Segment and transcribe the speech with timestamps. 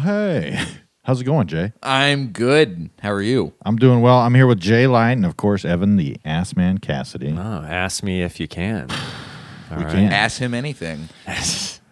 [0.00, 0.58] hey.
[1.02, 1.72] How's it going, Jay?
[1.82, 2.90] I'm good.
[3.00, 3.52] How are you?
[3.64, 4.18] I'm doing well.
[4.18, 7.34] I'm here with Jay Light and, of course, Evan, the ass man Cassidy.
[7.36, 8.90] Oh, ask me if you can.
[9.70, 9.92] All We right.
[9.92, 10.12] can.
[10.12, 11.08] Ask him anything.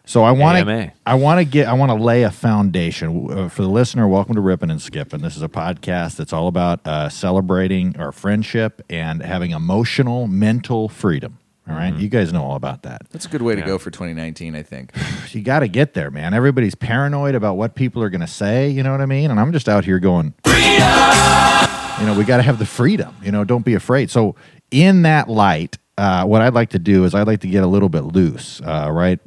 [0.09, 0.93] So I want to, AMA.
[1.05, 4.09] I want to get, I want to lay a foundation uh, for the listener.
[4.09, 5.21] Welcome to Ripping and Skipping.
[5.21, 10.89] This is a podcast that's all about uh, celebrating our friendship and having emotional, mental
[10.89, 11.37] freedom.
[11.69, 11.93] All right?
[11.93, 12.01] Mm-hmm.
[12.01, 13.03] you guys know all about that.
[13.11, 14.93] That's a good way to go for 2019, I think.
[15.31, 16.33] You got to get there, man.
[16.33, 18.71] Everybody's paranoid about what people are going to say.
[18.71, 19.31] You know what I mean?
[19.31, 23.15] And I'm just out here going, you know, we got to have the freedom.
[23.23, 24.11] You know, don't be afraid.
[24.11, 24.37] So,
[24.71, 27.67] in that light, uh, what I'd like to do is I'd like to get a
[27.67, 29.19] little bit loose, uh, right,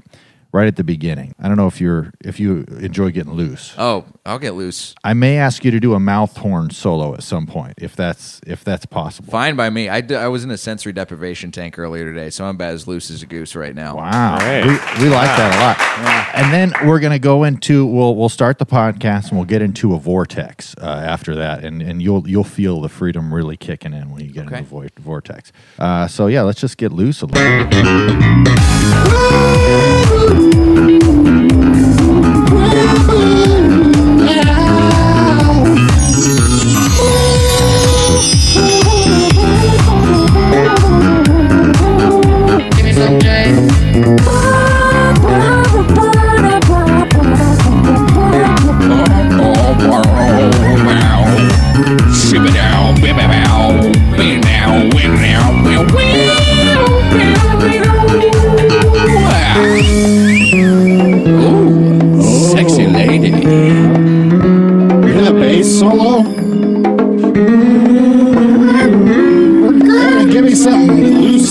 [0.53, 1.33] right at the beginning.
[1.39, 3.73] I don't know if you're if you enjoy getting loose.
[3.77, 4.93] Oh, I'll get loose.
[5.03, 8.41] I may ask you to do a mouth horn solo at some point, if that's
[8.45, 9.31] if that's possible.
[9.31, 9.89] Fine by me.
[9.89, 12.87] I, d- I was in a sensory deprivation tank earlier today, so I'm about as
[12.87, 13.95] loose as a goose right now.
[13.97, 14.65] Wow, Great.
[14.65, 14.71] we,
[15.03, 15.77] we like that a lot.
[16.35, 19.93] And then we're gonna go into we'll we'll start the podcast and we'll get into
[19.93, 24.11] a vortex uh, after that, and and you'll you'll feel the freedom really kicking in
[24.11, 24.57] when you get Okay.
[24.59, 25.51] into the vo- vortex.
[25.79, 27.61] Uh, so yeah, let's just get loose a little.
[30.41, 31.00] Música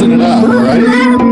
[0.00, 1.29] loosen it up, right?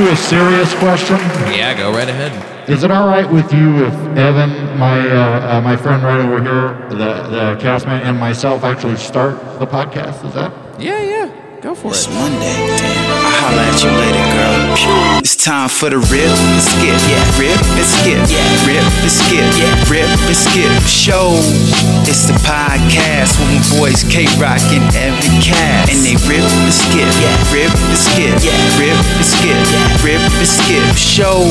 [0.00, 1.16] You a serious question?
[1.52, 2.32] Yeah, go right ahead.
[2.68, 6.40] Is it all right with you if Evan, my uh, uh, my friend right over
[6.42, 10.24] here, the the castman, and myself actually start the podcast?
[10.26, 10.52] Is that?
[10.80, 11.60] Yeah, yeah.
[11.60, 12.14] Go for It's it.
[12.14, 12.56] Monday.
[12.70, 14.59] I'll holla at you later, girl.
[14.70, 16.94] It's time for the rip and skip.
[17.10, 18.22] Yeah, rip and skip.
[18.30, 19.42] Yeah, rip and skip.
[19.58, 20.70] Yeah, rip and skip.
[20.86, 21.34] Show.
[22.06, 25.90] It's the podcast with my boys K Rock and Evan Cass.
[25.90, 27.10] And they rip and skip.
[27.18, 28.38] Yeah, rip and skip.
[28.46, 29.58] Yeah, rip and skip.
[29.74, 30.86] Yeah, rip and skip.
[30.94, 31.50] Show.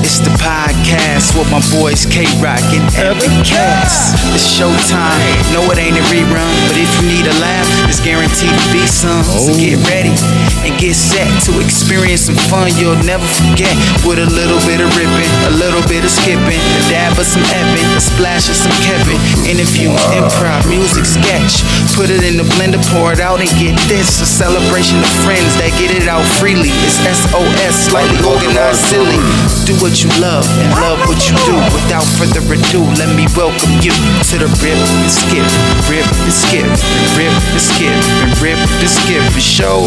[0.00, 4.16] It's the podcast with my boys K Rock and Evan Cass.
[4.32, 5.20] It's showtime.
[5.52, 8.88] No, it ain't a rerun, but if you need a laugh, it's guaranteed to be
[8.88, 9.28] some.
[9.28, 9.60] So oh.
[9.60, 10.16] get ready
[10.64, 13.72] and get set to experience some fun you'll never forget.
[14.06, 17.42] With a little bit of ripping, a little bit of skipping, a dab of some
[17.54, 19.18] Evan, a splash of some Kevin.
[19.46, 21.62] Interviews, improv, music, sketch.
[21.94, 24.20] Put it in the blender, pour it out, and get this.
[24.20, 26.70] A celebration of friends that get it out freely.
[26.84, 29.18] It's SOS, slightly organized, silly.
[29.64, 31.56] Do what you love and love what you do.
[31.74, 33.94] Without further ado, let me welcome you
[34.30, 35.46] to the rip and skip,
[35.90, 39.86] rip and skip, and rip and skip, and rip and skip for show.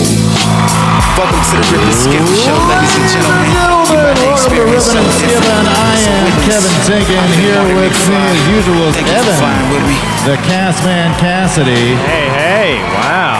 [1.15, 3.45] Welcome to the rip and skip show, ladies and gentlemen.
[3.89, 5.65] You about to experience something different.
[5.69, 6.25] I am.
[6.45, 9.95] Kevin Tienken here with me as usual is Thank you for Evan, flying with me.
[10.25, 11.93] the castman Cassidy.
[12.09, 12.69] Hey, hey,
[13.05, 13.37] wow.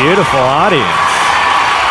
[0.00, 1.04] Beautiful audience.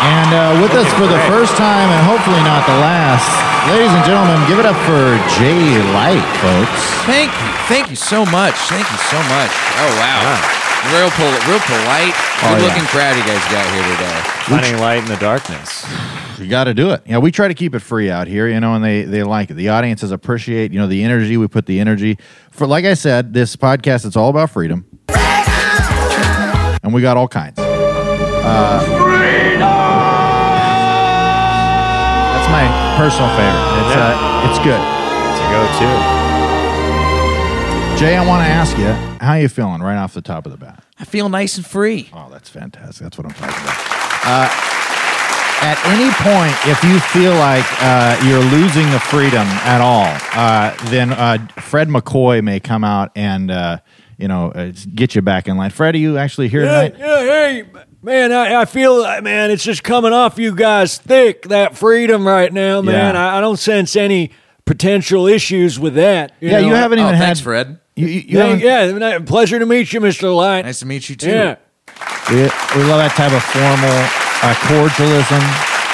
[0.02, 3.26] And uh, with us for the first time, and hopefully not the last,
[3.72, 6.82] ladies and gentlemen, give it up for Jay Light, folks.
[7.08, 7.48] Thank you.
[7.66, 8.54] Thank you so much.
[8.68, 9.52] Thank you so much.
[9.80, 10.65] Oh, wow.
[10.94, 12.68] Real, pol- real polite, Oh, good yeah.
[12.68, 14.20] looking crowd you guys got here today.
[14.46, 15.84] Finding light in the darkness.
[16.38, 17.00] You got to do it.
[17.06, 19.48] Yeah, we try to keep it free out here, you know, and they they like
[19.50, 19.54] it.
[19.54, 21.38] The audiences appreciate, you know, the energy.
[21.38, 22.18] We put the energy
[22.50, 24.04] for, like I said, this podcast.
[24.04, 25.18] It's all about freedom, freedom!
[26.82, 27.58] and we got all kinds.
[27.58, 28.84] Uh,
[32.36, 32.68] That's my
[32.98, 33.66] personal favorite.
[33.80, 34.76] It's uh, it's good.
[34.76, 35.64] To go
[36.20, 36.25] to.
[37.96, 38.88] Jay, I want to ask you,
[39.24, 40.84] how you feeling right off the top of the bat?
[40.98, 42.10] I feel nice and free.
[42.12, 43.02] Oh, that's fantastic.
[43.02, 43.76] That's what I'm talking about.
[44.22, 44.48] Uh,
[45.62, 50.04] at any point, if you feel like uh, you're losing the freedom at all,
[50.34, 53.78] uh, then uh, Fred McCoy may come out and uh,
[54.18, 55.70] you know uh, get you back in line.
[55.70, 56.98] Fred, are you actually here Yeah, tonight?
[56.98, 57.64] yeah, hey,
[58.02, 62.26] man, I, I feel, uh, man, it's just coming off you guys thick, that freedom
[62.26, 63.14] right now, man.
[63.14, 63.26] Yeah.
[63.26, 64.32] I, I don't sense any
[64.66, 66.32] potential issues with that.
[66.40, 66.68] You yeah, know?
[66.68, 67.80] you haven't Oh, even thanks, had Fred.
[67.94, 70.34] You, you, you Yeah, yeah, pleasure to meet you, Mr.
[70.34, 70.64] Light.
[70.66, 71.30] Nice to meet you too.
[71.30, 71.56] Yeah,
[72.28, 73.96] we, we love that type of formal
[74.42, 75.40] uh, cordialism.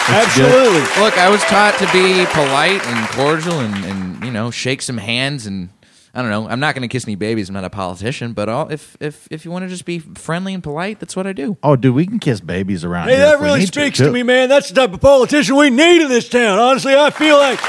[0.05, 0.47] It's good.
[0.47, 1.03] absolutely.
[1.03, 4.99] Look, I was taught to be polite and cordial and, and you know shake some
[4.99, 5.69] hands and
[6.15, 6.49] I don't know.
[6.49, 7.49] I'm not going to kiss any babies.
[7.49, 10.55] I'm not a politician, but I'll, if if if you want to just be friendly
[10.55, 11.57] and polite, that's what I do.
[11.63, 13.27] Oh, dude, we can kiss babies around Hey, here.
[13.27, 14.49] that if we really need speaks to, to me, man.
[14.49, 16.59] That's the type of politician we need in this town.
[16.59, 17.61] Honestly, I feel like,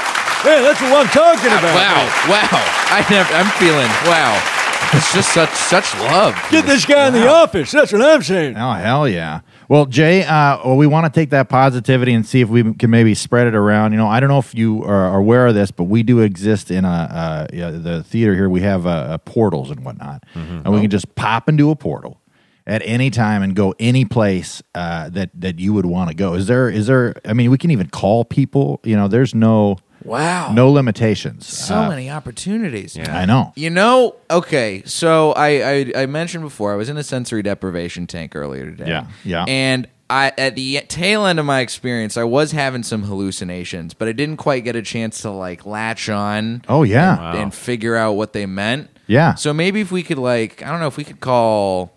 [0.44, 1.74] man, that's what I'm talking about.
[1.74, 2.60] Wow, wow!
[2.92, 3.32] I never.
[3.34, 4.60] I'm feeling wow.
[4.92, 6.36] It's just such such love.
[6.50, 7.72] Get this guy in the office.
[7.72, 8.56] That's what I'm saying.
[8.56, 9.40] Oh hell yeah!
[9.68, 12.90] Well, Jay, uh, well, we want to take that positivity and see if we can
[12.90, 13.92] maybe spread it around.
[13.92, 16.70] You know, I don't know if you are aware of this, but we do exist
[16.70, 18.48] in a uh, yeah, the theater here.
[18.48, 22.20] We have uh, uh, portals and whatnot, and we can just pop into a portal
[22.66, 26.34] at any time and go any place uh, that that you would want to go.
[26.34, 26.68] Is there?
[26.68, 27.14] Is there?
[27.24, 28.80] I mean, we can even call people.
[28.84, 30.52] You know, there's no Wow.
[30.52, 31.46] no limitations.
[31.46, 32.98] So Uh, many opportunities.
[32.98, 33.52] I know.
[33.56, 35.48] You know, okay, so I,
[35.96, 38.88] I I mentioned before I was in a sensory deprivation tank earlier today.
[38.88, 39.44] Yeah, yeah.
[39.48, 44.06] And I at the tail end of my experience, I was having some hallucinations, but
[44.08, 47.30] I didn't quite get a chance to like latch on Oh yeah.
[47.30, 48.90] and, and figure out what they meant.
[49.06, 49.34] Yeah.
[49.34, 51.92] So maybe if we could like I don't know if we could call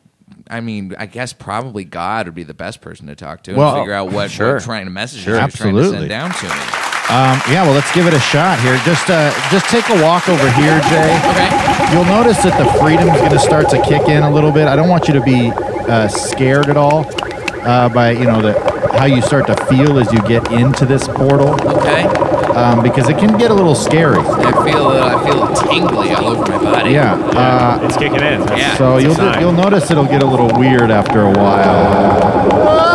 [0.50, 3.76] I mean, I guess probably God would be the best person to talk to Well,
[3.76, 4.54] and figure out what, sure.
[4.56, 6.08] what trying to message Sure, he was trying to absolutely.
[6.08, 6.87] send down to me.
[7.10, 8.76] Um, yeah, well, let's give it a shot here.
[8.84, 11.12] Just, uh, just take a walk over here, Jay.
[11.32, 11.94] Okay.
[11.94, 14.68] You'll notice that the freedom's going to start to kick in a little bit.
[14.68, 15.52] I don't want you to be
[15.88, 17.06] uh, scared at all
[17.64, 18.60] uh, by you know the
[18.98, 22.04] how you start to feel as you get into this portal, Okay.
[22.58, 24.18] um, because it can get a little scary.
[24.20, 26.92] I feel uh, I feel tingly all over my body.
[26.92, 27.14] Yeah.
[27.16, 28.42] Uh, It's kicking in.
[28.42, 28.76] That's- Yeah.
[28.76, 29.40] so you'll sign.
[29.40, 32.87] you'll notice it'll get a little weird after a while.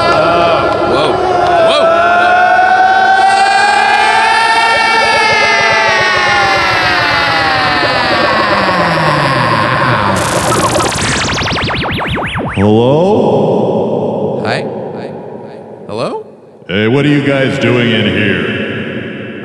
[12.62, 14.41] Hello?
[14.44, 14.61] Hi.
[14.62, 15.09] Hi.
[15.09, 15.56] Hi.
[15.88, 16.62] Hello?
[16.69, 19.43] Hey, what are you guys doing in here?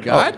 [0.02, 0.36] God?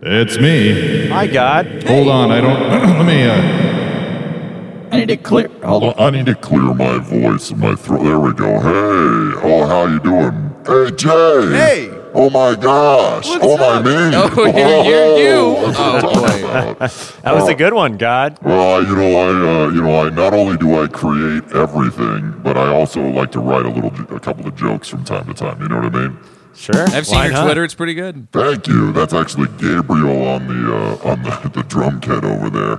[0.00, 1.08] It's me.
[1.08, 1.82] My God.
[1.88, 2.60] Hold on, I don't.
[2.98, 3.24] let me.
[3.24, 5.48] Uh, I need to clear.
[5.64, 8.04] hold on, I need to clear my voice and my throat.
[8.04, 8.60] There we go.
[8.60, 10.54] Hey, oh, how you doing?
[10.64, 11.90] Hey, Jay.
[11.90, 12.03] Hey.
[12.16, 13.26] Oh my gosh.
[13.28, 14.14] oh my me.
[14.14, 15.72] Oh, you, you, you.
[15.72, 17.20] That's what Oh, boy.
[17.22, 18.38] That was a good one, God.
[18.42, 22.56] Well, you know, I, uh, you know, I not only do I create everything, but
[22.56, 25.60] I also like to write a little, a couple of jokes from time to time.
[25.60, 26.18] You know what I mean?
[26.54, 26.84] Sure.
[26.90, 27.44] I've seen Why your not?
[27.46, 27.64] Twitter.
[27.64, 28.30] It's pretty good.
[28.30, 28.92] Thank you.
[28.92, 32.76] That's actually Gabriel on the uh, on the, the drum kit over there.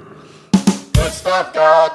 [0.94, 1.92] Good stuff, God.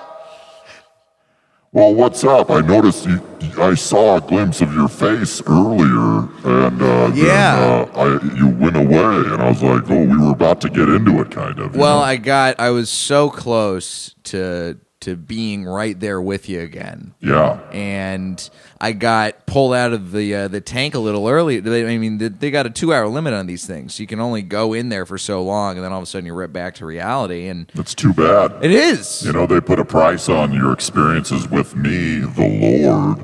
[1.73, 2.51] Well, what's up?
[2.51, 3.23] I noticed you.
[3.57, 7.55] I saw a glimpse of your face earlier, and uh, Yeah.
[7.55, 10.69] then, uh, I, you went away, and I was like, "Oh, we were about to
[10.69, 12.05] get into it, kind of." Well, know?
[12.05, 12.59] I got.
[12.59, 17.15] I was so close to to being right there with you again.
[17.21, 17.59] yeah.
[17.73, 18.51] and
[18.83, 21.59] I got pulled out of the uh, the tank a little early.
[21.61, 23.99] They, I mean, they, they got a two hour limit on these things.
[23.99, 26.27] You can only go in there for so long, and then all of a sudden
[26.27, 27.47] you're right back to reality.
[27.49, 28.63] And That's too bad.
[28.63, 29.23] it is.
[29.25, 33.19] You know, they put a price on your experiences with me, the Lord,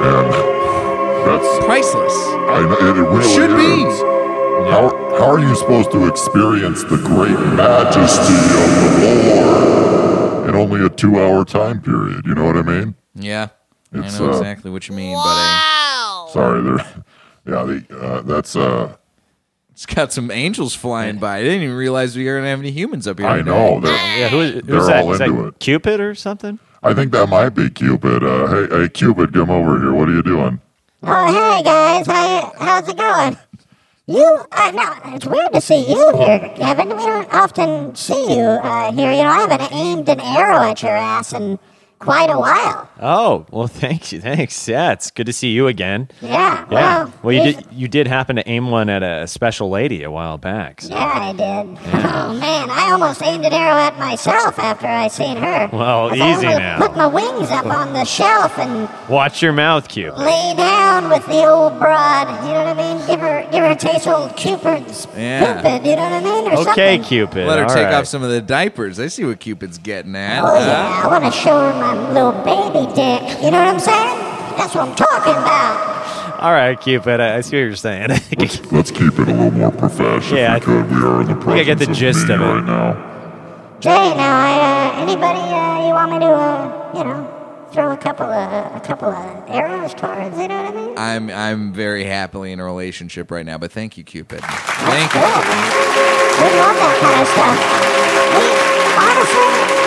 [0.00, 0.32] and
[1.26, 2.12] that's priceless.
[2.14, 3.82] I know, it really Should be.
[3.84, 4.00] is.
[4.70, 10.07] How, how are you supposed to experience the great majesty of the Lord
[10.58, 12.26] only a two hour time period?
[12.26, 12.94] You know what I mean?
[13.14, 13.48] Yeah,
[13.92, 16.32] It's, I know uh, exactly what you mean, buddy.
[16.32, 16.86] Sorry, there.
[17.46, 18.54] Yeah, the, uh, that's.
[18.56, 18.94] Uh,
[19.72, 21.38] It's got some angels flying by.
[21.38, 23.26] I didn't even realize we were gonna have any humans up here.
[23.26, 23.50] I today.
[23.50, 23.80] know.
[23.80, 25.02] They're, Yeah, who is, They're who's that?
[25.04, 25.58] all Is that it.
[25.58, 26.58] Cupid or something?
[26.82, 28.22] I think that might be Cupid.
[28.22, 29.94] Uh, hey, hey, Cupid, come over here.
[29.94, 30.60] What are you doing?
[31.02, 33.38] Oh, hey guys, how, how's it going?
[34.08, 36.88] You, uh, no, it's weird to see you here, Kevin.
[36.88, 39.12] We don't often see you uh, here.
[39.12, 41.58] You know, I haven't aimed an arrow at your ass in
[41.98, 42.88] quite a while.
[43.00, 44.20] Oh, well, thank you.
[44.20, 44.68] Thanks.
[44.68, 46.08] Yeah, it's good to see you again.
[46.20, 46.66] Yeah.
[46.70, 47.04] Yeah.
[47.04, 50.10] Well, Well, you did you did happen to aim one at a special lady a
[50.10, 50.80] while back.
[50.82, 50.94] So.
[50.94, 51.78] Yeah, I did.
[52.18, 55.68] Oh man, I almost aimed an arrow at myself after I seen her.
[55.72, 56.78] Well, If I easy now.
[56.78, 60.12] Put my wings up on the shelf and Watch your mouth, Q.
[60.12, 62.28] lay down with the old broad.
[62.44, 63.06] You know what I mean?
[63.06, 65.60] Give her, give her a taste of old Cupid's Yeah.
[65.62, 65.86] Cupid.
[65.88, 66.48] You know what I mean?
[66.52, 67.02] Or Okay, something.
[67.04, 67.46] Cupid.
[67.46, 67.94] Let her all take right.
[67.94, 68.98] off some of the diapers.
[69.00, 70.42] I see what Cupid's getting at.
[70.42, 70.54] Oh huh?
[70.58, 73.22] yeah, I want to show her my little baby dick.
[73.42, 74.18] You know what I'm saying?
[74.56, 76.40] That's what I'm talking about.
[76.42, 77.20] All right, Cupid.
[77.20, 78.08] I, I see what you're saying.
[78.38, 80.90] Let's, let's keep it a little more professional Yeah, I if we could.
[80.90, 82.44] We are in the I presence get the of gist me of it.
[82.44, 83.14] right now.
[83.80, 87.96] Jay, now, I, uh, anybody uh, you want me to, uh, you know, throw a
[87.96, 90.36] couple of a couple of arrows towards?
[90.38, 90.94] You know what I mean?
[90.98, 94.40] I'm I'm very happily in a relationship right now, but thank you, Cupid.
[94.42, 95.28] Thank Cool, you.
[95.28, 95.70] man.
[96.38, 97.58] We love that kind of stuff.
[98.34, 98.46] We,
[98.98, 99.77] honestly,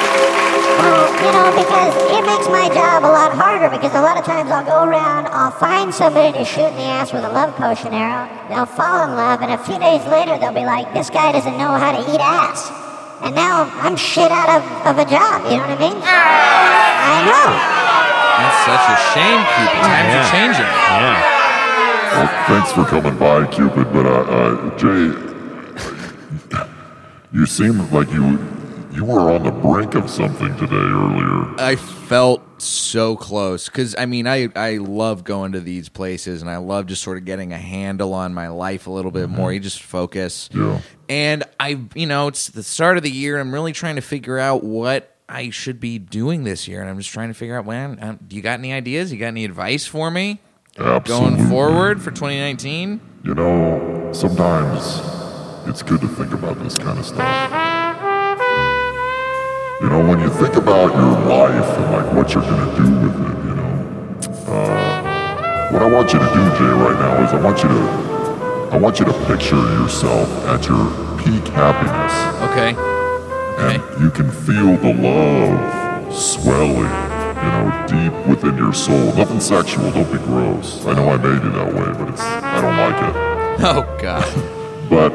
[0.81, 4.25] well, you know, because it makes my job a lot harder because a lot of
[4.25, 7.53] times I'll go around, I'll find somebody to shoot in the ass with a love
[7.55, 11.09] potion arrow, they'll fall in love, and a few days later they'll be like, this
[11.09, 12.71] guy doesn't know how to eat ass.
[13.21, 16.01] And now I'm shit out of, of a job, you know what I mean?
[16.01, 17.49] I know.
[18.41, 19.81] That's such a shame, Cupid.
[19.85, 20.21] Times Yeah.
[20.21, 20.65] are changing.
[20.65, 21.37] yeah.
[22.11, 23.93] Well, thanks for coming by, Cupid.
[23.93, 25.13] But uh, uh, Jay,
[27.31, 28.37] you seem like you
[28.93, 31.59] you were on the brink of something today earlier.
[31.59, 36.51] I felt so close because I mean I I love going to these places and
[36.51, 39.51] I love just sort of getting a handle on my life a little bit more.
[39.53, 40.49] You just focus.
[40.53, 40.81] Yeah.
[41.09, 43.39] And I, you know, it's the start of the year.
[43.39, 46.97] I'm really trying to figure out what I should be doing this year, and I'm
[46.97, 47.99] just trying to figure out when.
[47.99, 49.11] Uh, do you got any ideas?
[49.11, 50.39] You got any advice for me
[50.77, 51.37] Absolutely.
[51.37, 53.01] going forward for 2019?
[53.23, 55.01] You know, sometimes
[55.67, 57.50] it's good to think about this kind of stuff.
[59.81, 63.15] You know, when you think about your life and like what you're gonna do with
[63.15, 67.41] it, you know, uh, what I want you to do, Jay, right now is I
[67.41, 70.85] want you to, I want you to picture yourself at your
[71.17, 72.13] peak happiness,
[72.51, 72.75] Okay.
[73.57, 76.91] and you can feel the love swelling,
[77.41, 79.13] you know, deep within your soul.
[79.15, 79.89] Nothing sexual.
[79.91, 80.85] Don't be gross.
[80.85, 83.31] I know I made you that way, but it's I don't like it.
[83.63, 84.25] Oh God.
[84.89, 85.11] But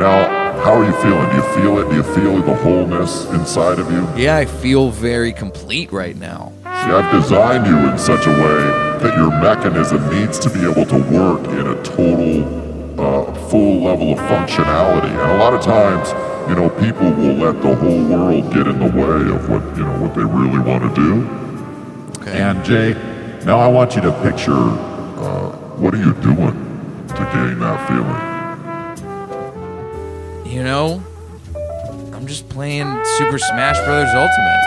[0.00, 1.28] now, how are you feeling?
[1.30, 1.88] Do you feel it?
[1.90, 4.06] Do you feel the wholeness inside of you?
[4.16, 6.52] Yeah, I feel very complete right now.
[6.64, 10.84] See, I've designed you in such a way that your mechanism needs to be able
[10.86, 15.10] to work in a total, uh, full level of functionality.
[15.10, 16.10] And a lot of times,
[16.48, 19.84] you know, people will let the whole world get in the way of what you
[19.84, 22.22] know what they really want to do.
[22.22, 22.40] Okay.
[22.40, 22.92] And Jay,
[23.44, 28.27] now I want you to picture uh, what are you doing to gain that feeling?
[30.48, 31.02] You know,
[32.14, 32.86] I'm just playing
[33.18, 34.64] Super Smash Brothers Ultimate.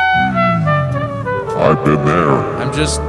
[1.57, 2.29] I've been there.
[2.57, 3.01] I'm just.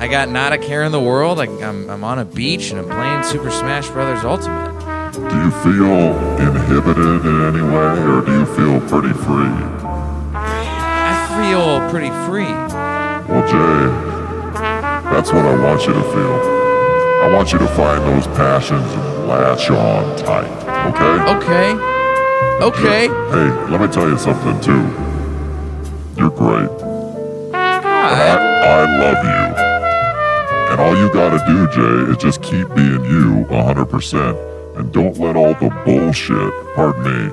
[0.00, 1.38] I got not a care in the world.
[1.40, 4.72] I, I'm, I'm on a beach and I'm playing Super Smash Brothers Ultimate.
[5.12, 9.52] Do you feel inhibited in any way, or do you feel pretty free?
[10.32, 12.52] I feel pretty free.
[13.28, 13.90] Well, Jay,
[15.10, 16.34] that's what I want you to feel.
[17.24, 20.48] I want you to find those passions and latch on tight,
[20.86, 21.14] okay?
[21.36, 21.98] Okay.
[22.60, 23.06] Okay.
[23.08, 24.82] Hey, let me tell you something, too.
[26.16, 26.68] You're great.
[27.54, 30.72] I, I love you.
[30.72, 34.76] And all you gotta do, Jay, is just keep being you 100%.
[34.76, 37.32] And don't let all the bullshit, pardon me,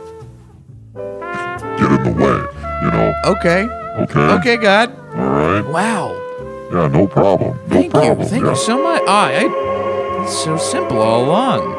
[1.77, 2.39] get in the way,
[2.83, 3.13] you know?
[3.25, 3.67] Okay.
[4.01, 4.19] Okay?
[4.39, 4.95] Okay, God.
[5.15, 5.65] All right?
[5.65, 6.21] Wow.
[6.71, 7.57] Yeah, no problem.
[7.67, 8.19] No Thank problem.
[8.19, 8.25] you.
[8.25, 8.49] Thank yeah.
[8.49, 9.01] you so much.
[9.07, 11.74] Ah, I, it's so simple all along.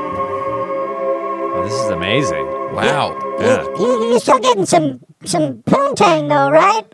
[1.66, 2.46] This is amazing.
[2.72, 3.18] Wow.
[3.40, 3.64] Yeah.
[3.76, 6.84] You, you're still getting some some poontang though, right?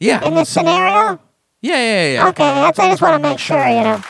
[0.00, 0.22] Yeah.
[0.22, 1.18] In this scenario.
[1.62, 2.28] Yeah, yeah, yeah.
[2.28, 4.02] Okay, that's, I just want to make sure, you know.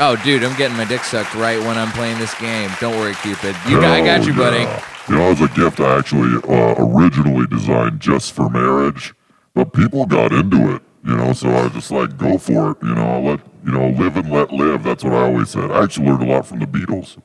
[0.00, 2.70] Oh, dude, I'm getting my dick sucked right when I'm playing this game.
[2.78, 3.56] Don't worry, Cupid.
[3.66, 4.58] You got, I got you, buddy.
[4.58, 4.84] yeah.
[5.08, 9.14] You know, as a gift I actually uh, originally designed just for marriage,
[9.54, 12.76] but people got into it, you know, so I was just like, go for it,
[12.82, 14.82] you know, I'll let, you know, live and let live.
[14.82, 15.70] That's what I always said.
[15.70, 17.16] I actually learned a lot from the Beatles.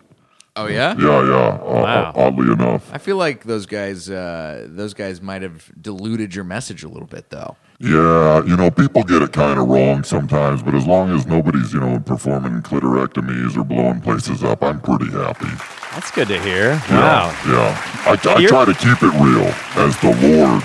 [0.56, 0.96] Oh yeah.
[1.00, 2.14] Yeah, yeah, uh, Wow.
[2.16, 2.88] oddly enough.
[2.94, 7.08] I feel like those guys, uh, those guys might have diluted your message a little
[7.08, 7.56] bit, though.
[7.80, 11.74] Yeah, you know, people get it kind of wrong sometimes, but as long as nobody's,
[11.74, 15.48] you know, performing clitorectomies or blowing places up, I'm pretty happy.
[15.92, 16.80] That's good to hear.
[16.88, 17.36] Yeah, Wow.
[17.48, 17.82] Yeah.
[18.06, 19.52] I, I You're- try to keep it real
[19.84, 20.64] as the Lord.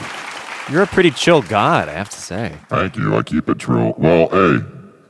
[0.71, 2.53] You're a pretty chill god, I have to say.
[2.69, 3.17] Thank you.
[3.17, 3.95] I keep it true.
[3.97, 4.59] Well, hey,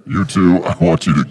[0.07, 1.29] you two, I want you to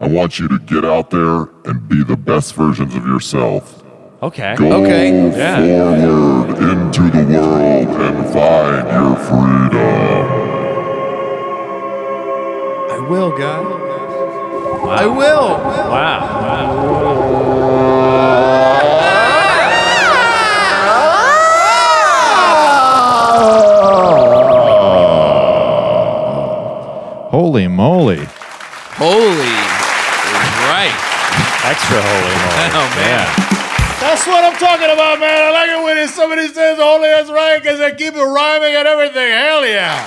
[0.00, 3.82] I want you to get out there and be the best versions of yourself.
[4.22, 4.54] Okay.
[4.56, 5.30] Go Okay.
[5.36, 5.56] Yeah.
[5.56, 10.26] forward into the world and find your freedom.
[12.90, 13.66] I will, God.
[14.88, 15.56] I will.
[15.90, 15.90] Ah.
[15.90, 16.20] Wow.
[27.30, 28.26] Holy moly.
[28.96, 29.59] Holy is right.
[31.70, 32.68] Extra holy moly.
[32.74, 33.26] Oh, man.
[34.02, 35.38] That's what I'm talking about, man.
[35.38, 38.88] I like it when somebody says holy is right because they keep it rhyming and
[38.88, 39.30] everything.
[39.30, 40.02] Hell yeah.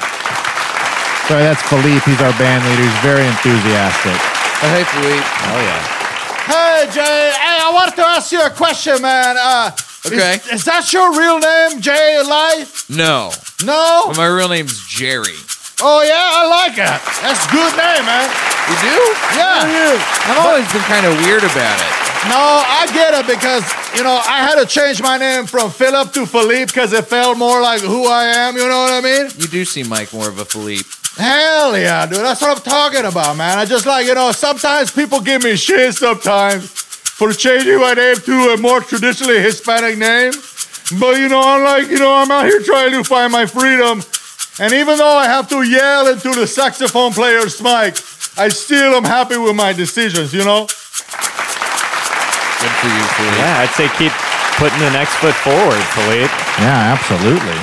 [1.29, 2.03] Sorry, that's Philippe.
[2.03, 2.83] He's our band leader.
[2.83, 4.17] He's very enthusiastic.
[4.59, 5.23] Oh, hey, Philippe.
[5.23, 5.81] Oh yeah.
[6.51, 7.31] Hey, Jay.
[7.31, 9.35] Hey, I wanted to ask you a question, man.
[9.39, 9.71] Uh,
[10.05, 10.35] Okay.
[10.51, 12.67] Is, is that your real name, Jay Eli?
[12.91, 13.31] No.
[13.63, 14.03] No?
[14.11, 15.39] But my real name's Jerry.
[15.79, 16.99] Oh, yeah, I like it.
[17.23, 18.27] That's a good name, man.
[18.69, 18.97] You do?
[19.35, 19.99] Yeah.
[20.29, 22.03] I've always been kind of weird about it.
[22.31, 23.67] No, I get it because,
[23.97, 27.37] you know, I had to change my name from Philip to Philippe because it felt
[27.37, 29.29] more like who I am, you know what I mean?
[29.37, 30.87] You do seem like more of a Philippe.
[31.17, 32.19] Hell yeah, dude.
[32.19, 33.59] That's what I'm talking about, man.
[33.59, 38.15] I just like, you know, sometimes people give me shit sometimes for changing my name
[38.15, 40.31] to a more traditionally Hispanic name.
[40.99, 44.01] But, you know, I'm like, you know, I'm out here trying to find my freedom.
[44.59, 47.97] And even though I have to yell into the saxophone player's mic,
[48.37, 50.65] I still am happy with my decisions, you know?
[50.65, 50.71] Good
[52.79, 53.37] for you, Philippe.
[53.37, 54.11] Yeah, I'd say keep
[54.57, 56.33] putting the next foot forward, Philippe.
[56.59, 57.59] Yeah, absolutely.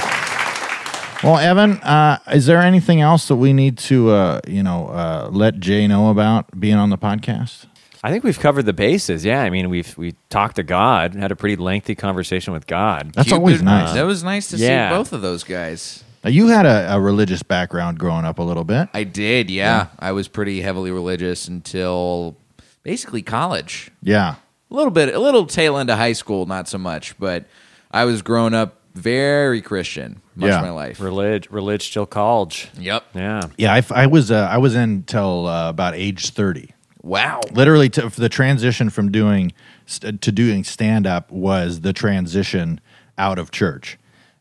[1.23, 5.29] Well, Evan, uh, is there anything else that we need to, uh, you know, uh,
[5.33, 7.67] let Jay know about being on the podcast?
[8.03, 9.25] I think we've covered the bases.
[9.25, 13.13] Yeah, I mean, we've we talked to God, had a pretty lengthy conversation with God.
[13.13, 13.93] That's always nice.
[13.93, 14.89] That was nice to Yeah.
[14.89, 16.03] see both of those guys.
[16.23, 18.89] Now, you had a, a religious background growing up a little bit.
[18.93, 19.87] I did, yeah.
[19.99, 22.37] I was pretty heavily religious until
[22.83, 23.91] basically college.
[24.03, 24.35] Yeah.
[24.71, 27.47] A little bit, a little tail end of high school, not so much, but
[27.91, 30.57] I was growing up very Christian much Yeah.
[30.59, 31.01] of my life.
[31.01, 32.69] Relig, relig still college.
[32.79, 33.05] Yep.
[33.15, 33.41] Yeah.
[33.57, 36.75] Yeah, I, f- I was uh, I was in till uh, about age thirty.
[37.03, 37.41] Wow.
[37.53, 39.53] Literally, to, the transition from doing
[39.87, 42.81] st- to doing stand up was the transition
[43.17, 43.97] out of church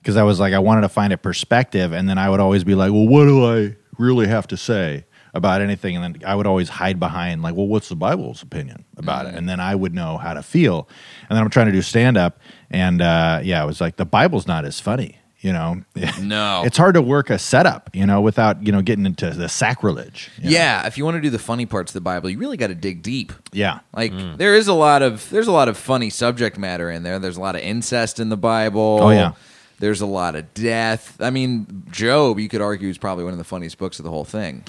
[0.09, 2.63] because I was like I wanted to find a perspective, and then I would always
[2.63, 5.95] be like, well, what do I really have to say about anything?
[5.95, 9.35] And then I would always hide behind like, well, what's the Bible's opinion about it?
[9.35, 10.89] And then I would know how to feel.
[11.29, 12.39] And then I'm trying to do stand up,
[12.71, 15.17] and uh, yeah, it was like the Bible's not as funny.
[15.41, 15.83] You know,
[16.21, 16.63] No.
[16.65, 20.29] it's hard to work a setup, you know, without you know getting into the sacrilege.
[20.37, 20.49] you know?
[20.49, 22.67] Yeah, if you want to do the funny parts of the Bible, you really got
[22.67, 23.31] to dig deep.
[23.53, 27.03] yeah, Like there is a lot of there's a lot of funny subject matter in
[27.03, 27.19] there.
[27.19, 28.99] There's a lot of incest in the Bible.
[29.01, 29.31] Oh, yeah.
[29.79, 31.15] There's a lot of death.
[31.21, 34.11] I mean, Job, you could argue is probably one of the funniest books of the
[34.11, 34.63] whole thing.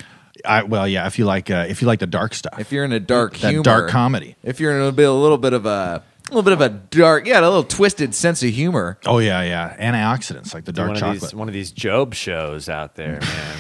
[0.44, 1.06] I, well, yeah.
[1.06, 3.36] If you like, uh, if you like the dark stuff, If you're in a dark
[3.38, 4.36] that humor, dark comedy.
[4.42, 6.68] If you're in a, bit, a little bit of a, a little bit of a
[6.70, 8.98] dark, yeah, a little twisted sense of humor.
[9.04, 9.76] Oh yeah, yeah.
[9.78, 11.20] Antioxidants like the dark one of chocolate.
[11.22, 13.56] these one of these Job shows out there, man.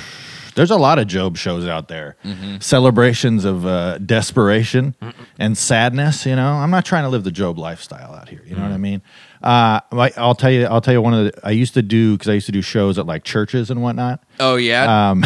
[0.54, 2.16] There's a lot of Job shows out there.
[2.24, 2.58] Mm-hmm.
[2.60, 4.94] Celebrations of uh, desperation
[5.38, 6.24] and sadness.
[6.26, 8.42] You know, I'm not trying to live the Job lifestyle out here.
[8.46, 8.82] You know what I Mm-hmm.
[8.82, 9.02] mean?
[9.42, 10.66] Uh, I- I'll tell you.
[10.66, 11.40] I'll tell you one of the.
[11.46, 14.22] I used to do because I used to do shows at like churches and whatnot.
[14.38, 15.24] Oh yeah, um,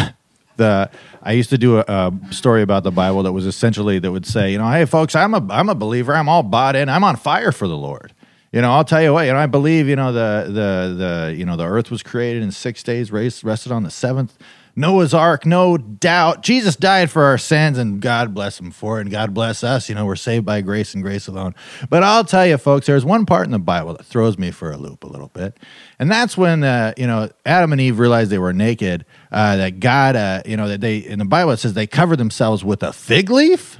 [0.57, 0.89] the
[1.21, 4.25] I used to do a, a story about the Bible that was essentially that would
[4.25, 6.15] say, you know, hey folks, I'm a I'm a believer.
[6.15, 6.87] I'm all bought in.
[6.87, 8.13] I'm on fire for the Lord.
[8.53, 9.23] You know, I'll tell you what.
[9.25, 9.89] You know, I believe.
[9.89, 10.95] You know, the the
[11.27, 14.37] the you know the earth was created in six days, raised, rested on the seventh.
[14.75, 16.43] Noah's Ark, no doubt.
[16.43, 19.87] Jesus died for our sins, and God bless him for it, and God bless us.
[19.87, 21.55] You know, we're saved by grace and grace alone.
[21.89, 24.71] But I'll tell you, folks, there's one part in the Bible that throws me for
[24.71, 25.57] a loop a little bit,
[25.97, 29.05] and that's when uh, you know Adam and Eve realized they were naked.
[29.31, 32.17] Uh, that God, uh, you know, that they in the Bible it says they covered
[32.17, 33.79] themselves with a fig leaf.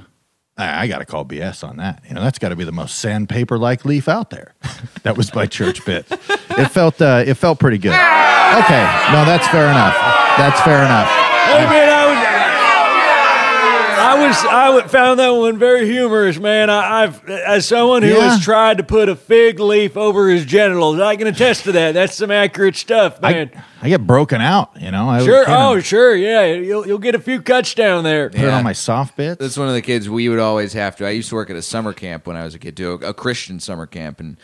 [0.58, 2.02] I, got to call BS on that.
[2.08, 4.54] You know, that's got to be the most sandpaper like leaf out there.
[5.02, 6.06] that was my church bit.
[6.10, 7.90] It felt uh, it felt pretty good.
[7.90, 10.15] Okay, no, that's fair enough.
[10.38, 11.08] That's fair enough.
[11.08, 12.06] Hey man, I
[14.28, 16.68] was, I was, I found that one very humorous, man.
[16.68, 18.30] I, I've, as someone who Yeah.
[18.30, 21.92] has tried to put a fig leaf over his genitals, I can attest to that.
[21.92, 23.50] That's some accurate stuff, man.
[23.54, 24.70] I, I get broken out.
[24.80, 25.44] You know, I sure.
[25.44, 26.14] kinda Oh, sure.
[26.14, 28.28] Yeah, you'll you'll get a few cuts down there.
[28.28, 29.40] put it on my soft bits.
[29.40, 31.06] That's one of the kids we would always have to.
[31.06, 33.08] I used to work at a summer camp when I was a kid too, a,
[33.10, 34.36] a Christian summer camp, and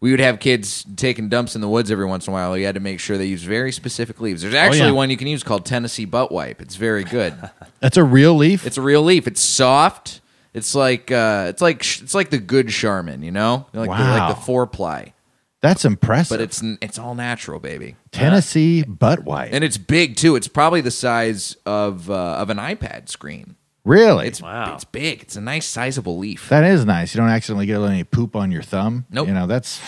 [0.00, 2.56] we would have kids taking dumps in the woods every once in a while.
[2.58, 4.42] You had to make sure they used very specific leaves.
[4.42, 4.90] There's actually yeah.
[4.90, 6.60] one you can use called Tennessee butt wipe.
[6.60, 7.34] It's very good.
[7.80, 8.66] That's a real leaf.
[8.66, 9.26] it's a real leaf.
[9.26, 10.20] It's soft.
[10.52, 13.90] It's like uh, it's like sh- it's like the good Charmin, you know, like the,
[13.90, 14.18] Wow.
[14.28, 15.14] like the four ply,
[15.62, 16.38] That's impressive.
[16.38, 17.96] but it's it's all natural, baby.
[18.12, 19.52] Tennessee butt wipe.
[19.52, 20.36] And it's big too.
[20.36, 23.56] It's probably the size of uh, of an iPad screen.
[23.84, 25.22] Really, It's it's big.
[25.22, 26.48] It's a nice sizable leaf.
[26.48, 27.14] that is nice.
[27.14, 29.06] You don't accidentally get any poop on your thumb.
[29.10, 29.28] Nope.
[29.28, 29.80] You know, that's.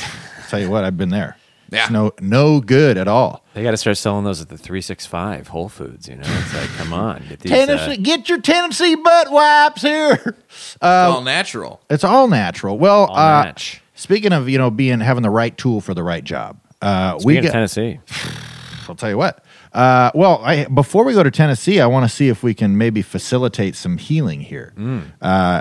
[0.49, 1.37] tell you what, I've been there.
[1.71, 1.83] Yeah.
[1.83, 3.45] It's no no good at all.
[3.55, 6.23] They got to start selling those at the 365 Whole Foods, you know?
[6.25, 7.25] It's like, come on.
[7.29, 10.37] Get these, uh, Tennessee, get your Tennessee butt wipes here.
[10.49, 11.81] it's all natural.
[11.91, 12.79] It's all natural.
[12.79, 13.83] Well, All uh, natch.
[13.97, 17.21] speaking of you know being having the right tool for the right job, uh, we
[17.23, 17.53] Speaking of get.
[17.53, 17.99] Tennessee.
[18.89, 19.45] I'll tell you what.
[19.77, 22.79] Uh, well, I, before we go to Tennessee, I want to see if we can
[22.79, 24.73] maybe facilitate some healing here.
[25.21, 25.61] Uh,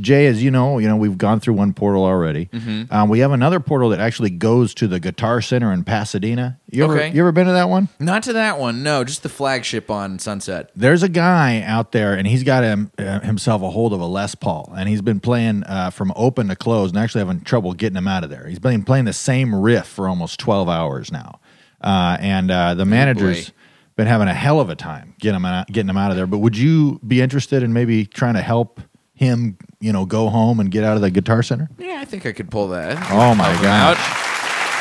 [0.00, 2.48] Jay, as you know, you know we've gone through one portal already.
[2.90, 6.58] Um, we have another portal that actually goes to the Guitar Center in Pasadena.
[6.70, 7.10] You ever, Okay.
[7.12, 7.88] you ever been to that one?
[7.98, 9.02] Not to that one, no.
[9.04, 10.70] Just the flagship on Sunset.
[10.76, 14.06] There's a guy out there, and he's got him, uh, himself a hold of a
[14.06, 17.72] Les Paul, and he's been playing uh, from open to close, and actually having trouble
[17.74, 18.46] getting him out of there.
[18.46, 21.39] He's been playing the same riff for almost 12 hours now,
[21.80, 23.52] uh, and uh, the manager's
[23.96, 26.26] been having a hell of a time getting him out, getting him out of there.
[26.26, 28.80] But would you be interested in maybe trying to help
[29.14, 31.68] him, you know, go home and get out of the Guitar Center?
[31.78, 32.96] Yeah, I think I could pull that.
[33.10, 33.98] Oh my gosh!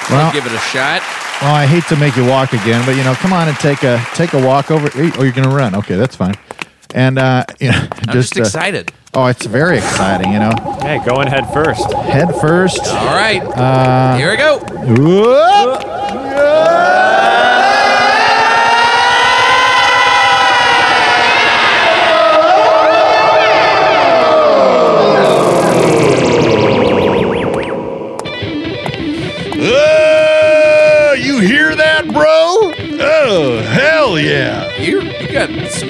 [0.09, 1.01] Well, I'll give it a shot.
[1.41, 3.83] well, I hate to make you walk again, but you know, come on and take
[3.83, 4.89] a take a walk over.
[4.95, 5.75] Oh, you're going to run?
[5.75, 6.35] Okay, that's fine.
[6.93, 8.91] And uh, you know, I'm just, uh, excited.
[9.13, 10.51] Oh, it's very exciting, you know.
[10.81, 11.91] Hey, going head first.
[11.93, 12.79] Head first.
[12.87, 13.41] All right.
[13.41, 14.59] Uh, Here we go.
[14.59, 15.83] Whoop.
[15.83, 17.68] Uh,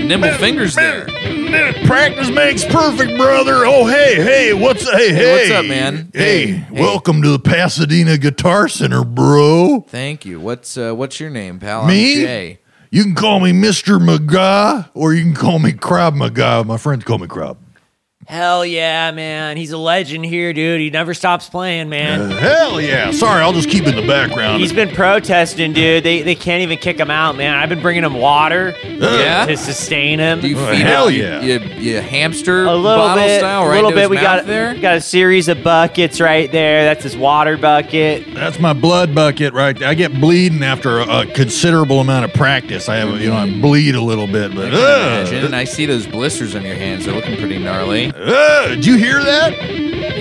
[0.10, 1.06] nimble fingers there.
[1.86, 3.63] Practice makes perfect, brother.
[3.65, 5.15] Oh, hey, hey, what's hey, hey?
[5.15, 6.10] Hey, what's up, man?
[6.13, 6.82] Hey, Hey, hey.
[6.82, 9.86] welcome to the Pasadena Guitar Center, bro.
[9.88, 10.39] Thank you.
[10.39, 11.82] What's uh, what's your name, pal?
[11.84, 12.15] I'm Me?
[12.15, 12.60] Jay.
[12.91, 14.00] You can call me Mr.
[14.04, 16.65] McGaw, or you can call me Crab McGaw.
[16.65, 17.58] My friends call me Crab.
[18.30, 19.58] Hell yeah, man.
[19.58, 20.80] He's a legend here, dude.
[20.80, 22.22] He never stops playing, man.
[22.32, 23.10] Uh, hell yeah.
[23.10, 24.62] Sorry, I'll just keep in the background.
[24.62, 26.04] He's been protesting, dude.
[26.04, 27.56] They, they can't even kick him out, man.
[27.58, 29.48] I've been bringing him water Yeah?
[29.48, 30.42] to sustain him.
[30.42, 31.20] Do you Oh, feed hell him?
[31.20, 31.42] yeah.
[31.42, 34.12] You, you, you hamster a little bottle bit, style a little bit.
[34.12, 34.76] We mouth got there.
[34.76, 36.84] got a series of buckets right there.
[36.84, 38.32] That's his water bucket.
[38.36, 39.89] That's my blood bucket right there.
[39.89, 42.89] I get bleeding after a, a considerable amount of practice.
[42.89, 45.54] I have, you know, I bleed a little bit, but can uh, imagine.
[45.56, 47.06] I see those blisters on your hands.
[47.06, 48.12] They're looking pretty gnarly.
[48.19, 49.53] Uh, did you hear that?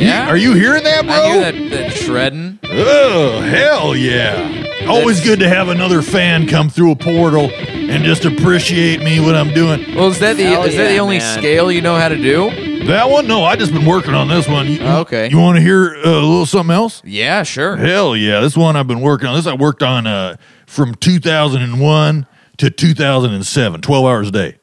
[0.01, 0.29] Yeah.
[0.29, 1.15] Are you hearing that, bro?
[1.15, 2.59] I hear that, that shredding.
[2.65, 4.65] Oh, hell yeah.
[4.89, 9.35] Always good to have another fan come through a portal and just appreciate me what
[9.35, 9.95] I'm doing.
[9.95, 11.39] Well, is that the Hell is that the yeah, only man.
[11.39, 12.87] scale you know how to do?
[12.87, 13.27] That one?
[13.27, 14.67] No, I just been working on this one.
[14.67, 15.29] You, Okay.
[15.29, 17.03] You want to hear uh, a little something else?
[17.05, 17.77] Yeah, sure.
[17.77, 18.41] Hell yeah.
[18.41, 19.35] This one I've been working on.
[19.35, 22.27] This I worked on uh, from 2001
[22.59, 24.59] to 2007, 12 hours a day.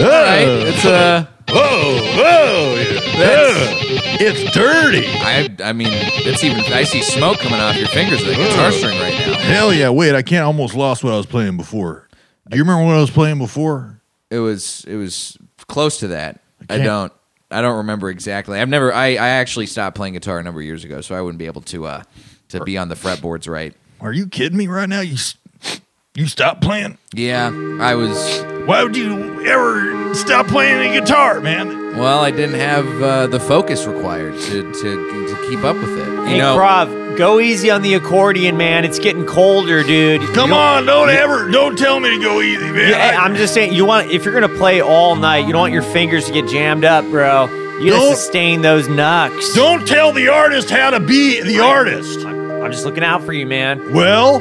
[0.00, 0.46] All right.
[0.68, 1.56] It's uh Whoa,
[2.16, 2.74] whoa.
[2.76, 3.18] yeah.
[3.18, 3.76] Uh,
[4.22, 5.06] it's dirty.
[5.08, 8.70] I I mean it's even I see smoke coming off your fingers like a guitar
[8.72, 9.34] string right now.
[9.40, 9.90] Hell yeah.
[9.90, 12.08] Wait, I can't almost lost what I was playing before.
[12.48, 14.00] Do you remember what I was playing before?
[14.30, 15.36] It was it was
[15.66, 16.40] close to that.
[16.62, 17.12] I, can't- don't
[17.50, 18.60] I don't remember exactly.
[18.60, 21.20] I've never I, I actually stopped playing guitar a number of years ago, so I
[21.20, 22.02] wouldn't be able to uh
[22.50, 23.74] to be on the fretboards right.
[24.00, 25.00] Are you kidding me right now?
[25.00, 25.34] You s-
[26.14, 26.98] you stopped playing?
[27.14, 31.78] Yeah, I was Why would you ever stop playing the guitar, man?
[31.96, 36.06] well, I didn't have uh, the focus required to, to to keep up with it.
[36.08, 38.84] You Hey, know, Krav, go easy on the accordion, man.
[38.84, 40.22] It's getting colder, dude.
[40.34, 42.90] Come You on, don't ever, don't tell me to go easy, man.
[42.90, 45.60] Yeah, I- I'm just saying, you want if you're gonna play all night, you don't
[45.62, 47.46] want your fingers to get jammed up, bro.
[47.80, 49.54] You gotta Don't- sustain those knucks.
[49.54, 52.24] don't tell the artist how to be the artist.
[52.26, 53.92] I'm just looking out for you, man.
[53.94, 54.40] Well,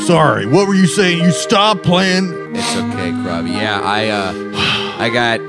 [0.00, 0.46] sorry.
[0.46, 1.22] What were you saying?
[1.24, 2.32] You stopped playing?
[2.56, 3.52] It's okay, Krabby.
[3.52, 4.32] Yeah, I uh,
[5.02, 5.40] I got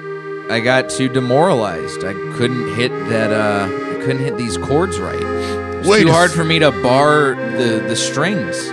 [0.52, 2.04] I got too demoralized.
[2.04, 3.32] I couldn't hit that.
[3.32, 5.16] Uh, I couldn't hit these chords right.
[5.22, 8.70] It was Wait too a hard s- for me to bar the the strings.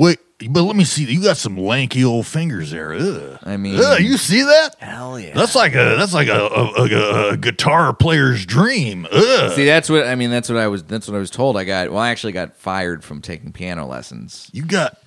[0.00, 0.18] Wait,
[0.50, 1.04] but let me see.
[1.04, 2.92] You got some lanky old fingers there.
[2.92, 3.38] Ugh.
[3.44, 4.74] I mean, Ugh, you see that?
[4.78, 5.32] Hell yeah.
[5.34, 9.06] That's like a that's like a, a, a, a guitar player's dream.
[9.10, 9.52] Ugh.
[9.52, 10.30] see, that's what I mean.
[10.30, 10.82] That's what I was.
[10.82, 11.56] That's what I was told.
[11.56, 11.90] I got.
[11.90, 14.98] Well, I actually got fired from taking piano lessons you got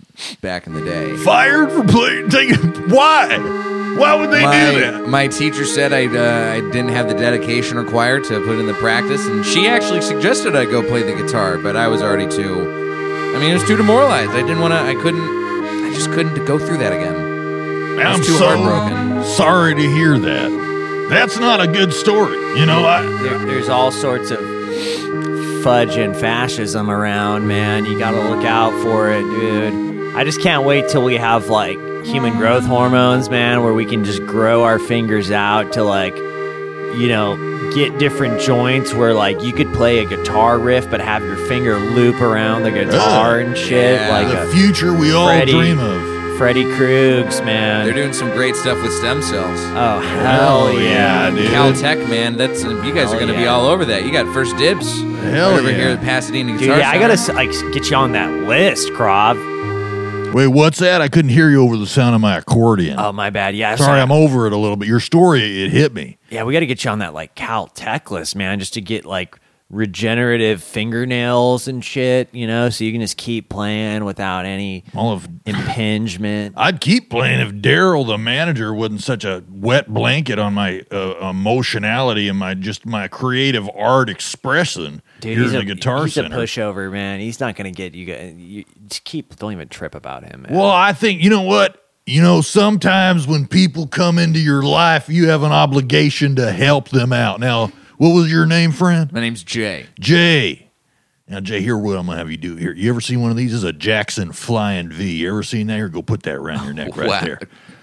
[0.41, 1.15] back in the day.
[1.17, 2.29] fired for playing.
[2.29, 3.37] Taking why?
[3.97, 5.01] Why would they do that?
[5.03, 8.67] My, my teacher said I uh, I didn't have the dedication required to put in
[8.67, 12.27] the practice, and she actually suggested I go play the guitar, but I was already
[12.29, 12.61] too.
[13.35, 14.31] I mean, it was too demoralized.
[14.31, 14.79] I didn't want to.
[14.79, 15.21] I couldn't.
[15.21, 17.99] I just couldn't go through that again.
[17.99, 19.23] I I'm too so heartbroken.
[19.25, 21.07] sorry to hear that.
[21.09, 22.37] That's not a good story.
[22.59, 24.39] You know, I There, there's all sorts of
[25.63, 27.85] fudge and fascism around, man.
[27.85, 29.88] You gotta look out for it, dude.
[30.15, 34.03] I just can't wait till we have like human growth hormones, man, where we can
[34.03, 39.53] just grow our fingers out to like, you know, get different joints where like you
[39.53, 43.99] could play a guitar riff but have your finger loop around the guitar and shit.
[43.99, 44.09] Yeah.
[44.09, 46.19] like the a future we all Freddie- dream of.
[46.37, 47.83] Freddie Kruegs, man.
[47.83, 49.59] They're doing some great stuff with stem cells.
[49.59, 51.27] oh hell Hell yeah!
[51.27, 51.51] yeah, dude.
[51.51, 54.05] Caltech, man, that's you guys Hell are going to be all over that.
[54.05, 55.01] You got first dibs.
[55.01, 55.75] Hell right over yeah.
[55.75, 59.35] here at Pasadena Dude, Guitar yeah, I gotta like get you on that list, Krav.
[60.33, 61.01] Wait, what's that?
[61.01, 62.99] I couldn't hear you over the sound of my accordion.
[62.99, 63.55] Oh my bad.
[63.55, 64.87] Yeah, Sorry, I'm over it a little bit.
[64.87, 66.19] Your story, it hit me.
[66.29, 69.05] Yeah, we got to get you on that like Caltech list, man, just to get
[69.05, 69.37] like
[69.69, 75.11] regenerative fingernails and shit, you know, so you can just keep playing without any All
[75.11, 76.55] of impingement.
[76.57, 81.29] I'd keep playing if Daryl, the manager, wasn't such a wet blanket on my uh,
[81.29, 86.35] emotionality and my just my creative art expression Dude, he's a, guitar he's center.
[86.35, 87.19] a pushover, man.
[87.19, 88.05] He's not gonna get you.
[88.37, 89.35] You just keep.
[89.35, 90.53] Don't even trip about him, man.
[90.53, 91.85] Well, I think you know what.
[92.05, 96.89] You know, sometimes when people come into your life, you have an obligation to help
[96.89, 97.39] them out.
[97.39, 99.11] Now, what was your name, friend?
[99.13, 99.85] My name's Jay.
[99.99, 100.65] Jay.
[101.27, 102.73] Now, Jay, here what I'm gonna have you do here.
[102.73, 103.51] You ever seen one of these?
[103.51, 105.17] This is a Jackson Flying V.
[105.17, 105.75] You ever seen that?
[105.75, 107.21] Here, go put that around your neck right Wow.
[107.21, 107.39] there.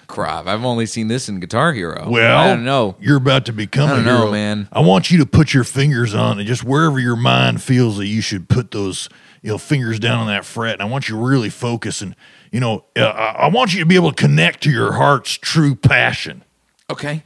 [0.09, 2.09] Crap, I've only seen this in Guitar Hero.
[2.09, 2.97] Well, I don't know.
[3.01, 4.19] You're about to become I don't a hero.
[4.27, 4.69] know, man.
[4.73, 8.07] I want you to put your fingers on it, just wherever your mind feels that
[8.07, 9.09] you should put those,
[9.43, 10.75] you know, fingers down on that fret.
[10.75, 12.15] And I want you to really focus and,
[12.53, 15.33] you know, uh, I I want you to be able to connect to your heart's
[15.35, 16.45] true passion.
[16.91, 17.25] Okay,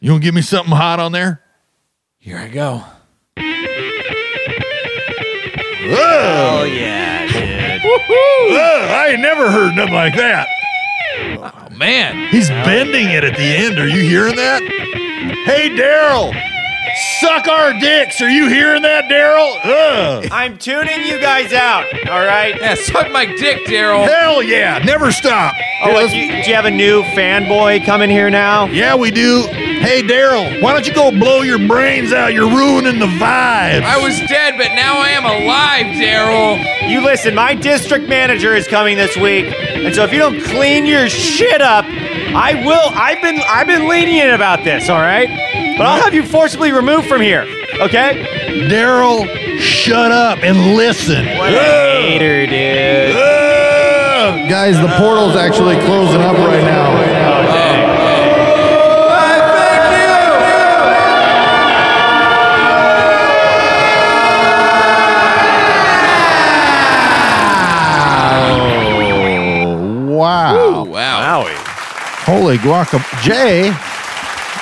[0.00, 1.42] You want to give me something hot on there?
[2.26, 2.82] Here I go.
[5.88, 7.84] oh yeah, dude.
[7.84, 10.48] Ugh, I ain't never heard nothing like that.
[11.38, 13.78] Oh man, He's bending it at the end.
[13.78, 14.60] Are you hearing that?
[15.44, 16.32] Hey, Daryl,
[17.20, 18.20] suck our dicks.
[18.20, 20.28] Are you hearing that, Daryl?
[20.30, 21.84] I'm tuning you guys out.
[22.08, 22.54] All right.
[22.60, 24.06] yeah, suck my dick, Daryl.
[24.06, 25.54] Hell yeah, never stop.
[25.82, 28.66] Oh, what, do, you, do you have a new fanboy coming here now?
[28.66, 29.42] Yeah, we do.
[29.50, 32.32] Hey, Daryl, why don't you go blow your brains out?
[32.32, 33.82] You're ruining the vibe.
[33.82, 36.90] I was dead, but now I am alive, Daryl.
[36.90, 37.34] You listen.
[37.34, 41.60] My district manager is coming this week, and so if you don't clean your shit
[41.60, 42.90] up, I will.
[42.94, 44.88] I've been I've been lenient about this.
[44.88, 45.28] All right,
[45.76, 47.42] but I'll have you forcibly removed from here.
[47.80, 48.24] Okay?
[48.70, 49.26] Daryl,
[49.58, 51.26] shut up and listen.
[51.36, 53.16] What a hater, dude.
[53.16, 54.48] Ugh.
[54.48, 56.86] Guys, the portal's actually closing up right now.
[70.16, 70.84] Wow.
[70.84, 71.44] Wow.
[72.24, 73.22] Holy guacamole.
[73.22, 73.70] Jay,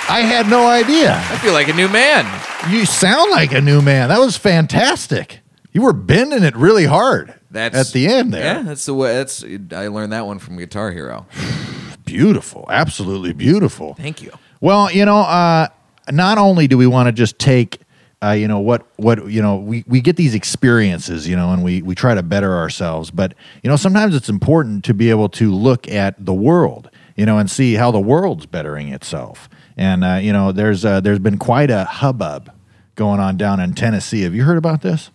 [0.07, 1.15] I had no idea.
[1.15, 2.27] I feel like a new man.
[2.71, 4.11] You sound like a new man.
[4.11, 5.41] That was fantastic.
[5.73, 8.57] You were bending it really hard That's at the end there.
[8.57, 9.15] Yeah, that's the way.
[9.15, 11.27] That's I learned that one from Guitar Hero.
[12.05, 12.67] Beautiful.
[12.69, 13.95] Absolutely beautiful.
[13.95, 14.31] Thank you.
[14.61, 15.69] Well, you know, uh,
[16.11, 17.81] not only do we want to just take,
[18.23, 21.65] uh, you know, what what you know, we, we get these experiences, you know, and
[21.65, 23.11] we we try to better ourselves.
[23.11, 27.25] But you know, sometimes it's important to be able to look at the world, you
[27.25, 29.49] know, and see how the world's bettering itself.
[29.77, 32.51] And uh, you know, there's uh, there's been quite a hubbub
[32.95, 34.23] going on down in Tennessee.
[34.23, 35.11] Have you heard about this?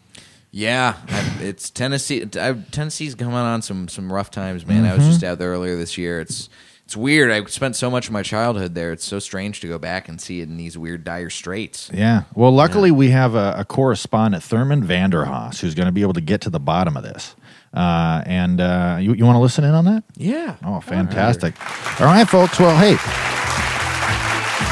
[0.51, 2.27] Yeah, I, it's Tennessee.
[2.39, 4.83] I, Tennessee's coming on some some rough times, man.
[4.85, 5.11] I was Mm-hmm.
[5.11, 6.19] just out there earlier this year.
[6.19, 6.49] It's
[6.85, 7.29] it's weird.
[7.31, 8.91] I spent so much of my childhood there.
[8.91, 11.91] It's so strange to go back and see it in these weird dire straits.
[11.93, 12.23] Yeah.
[12.33, 16.21] Well, luckily we have a, a correspondent, Thurman Vanderhaas, who's going to be able to
[16.21, 17.35] get to the bottom of this.
[17.75, 20.03] Uh, and uh, you, you want to listen in on that?
[20.17, 20.55] Yeah.
[20.65, 21.53] Oh, fantastic.
[22.01, 22.59] All right, folks.
[22.59, 22.95] Well, hey,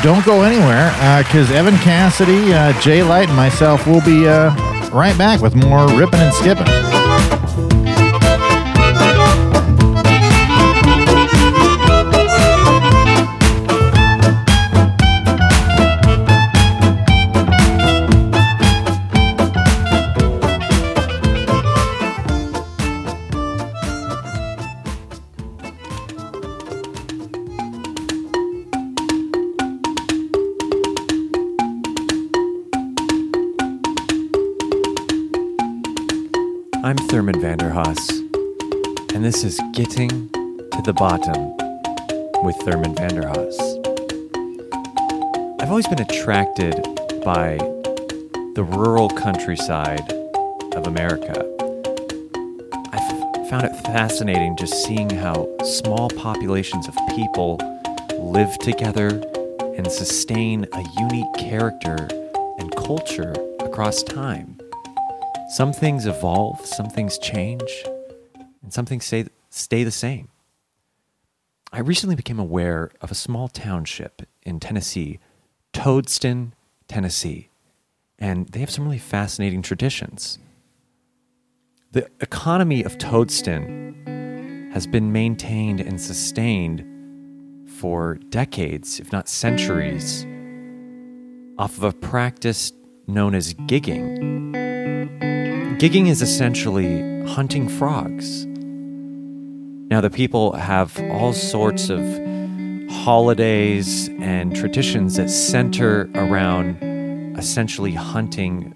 [0.04, 0.92] don't go anywhere
[1.24, 4.54] because Evan Cassidy, uh, Jay Light, and myself will be uh,
[4.90, 6.97] right back with more ripping and skipping.
[36.88, 38.10] I'm Thurman Vanderhaas,
[39.14, 41.54] and this is Getting to the Bottom
[42.46, 43.60] with Thurman Vanderhaas.
[45.62, 46.76] I've always been attracted
[47.26, 47.58] by
[48.56, 50.10] the rural countryside
[50.76, 51.46] of America.
[52.94, 57.58] I've found it fascinating just seeing how small populations of people
[58.18, 59.10] live together
[59.76, 62.08] and sustain a unique character
[62.58, 64.57] and culture across time.
[65.50, 67.86] Some things evolve, some things change,
[68.62, 70.28] and some things stay, stay the same.
[71.72, 75.20] I recently became aware of a small township in Tennessee,
[75.72, 76.52] Toadston,
[76.90, 77.50] Tennessee,
[78.20, 80.38] and they have some really fascinating traditions.
[81.94, 86.84] The economy of Toadston has been maintained and sustained
[87.70, 90.26] for decades, if not centuries,
[91.58, 92.74] off of a practice
[93.08, 94.67] known as gigging.
[95.78, 98.48] Gigging is essentially hunting frogs.
[98.48, 102.02] Now, the people have all sorts of
[102.90, 106.80] holidays and traditions that center around
[107.38, 108.74] essentially hunting,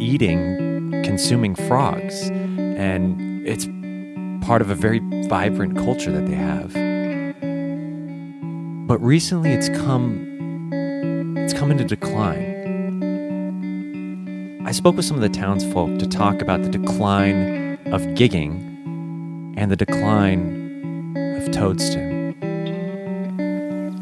[0.00, 2.28] eating, consuming frogs.
[2.28, 3.66] And it's
[4.44, 6.72] part of a very vibrant culture that they have.
[8.88, 10.32] But recently it's come
[11.36, 12.53] it's come into decline.
[14.66, 19.70] I spoke with some of the townsfolk to talk about the decline of gigging and
[19.70, 22.34] the decline of Toadston.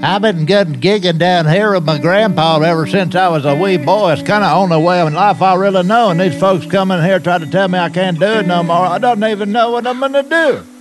[0.04, 3.76] I've been getting gigging down here with my grandpa ever since I was a wee
[3.76, 4.12] boy.
[4.12, 6.10] It's kind of on the way of life I really know.
[6.10, 8.62] And these folks come in here try to tell me I can't do it no
[8.62, 8.86] more.
[8.86, 10.71] I don't even know what I'm going to do.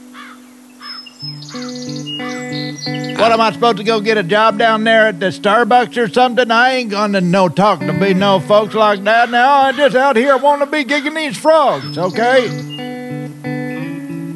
[3.22, 6.12] What am I supposed to go get a job down there at the Starbucks or
[6.12, 6.50] something?
[6.50, 9.30] I ain't going to no talk to be no folks like that.
[9.30, 12.48] Now I just out here want to be gigging these frogs, okay?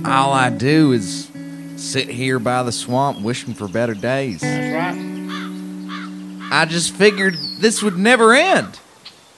[0.06, 1.32] All I do is
[1.78, 4.41] sit here by the swamp wishing for better days.
[4.41, 6.52] That's right.
[6.52, 8.80] I just figured this would never end.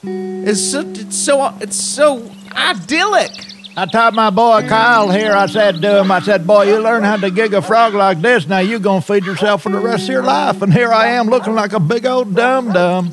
[0.03, 3.31] It's so it's so it's so idyllic.
[3.77, 7.03] I taught my boy Kyle here, I said to him, I said, boy, you learn
[7.03, 9.77] how to gig a frog like this, now you're going to feed yourself for the
[9.77, 10.63] rest of your life.
[10.63, 13.11] And here I am looking like a big old dum-dum.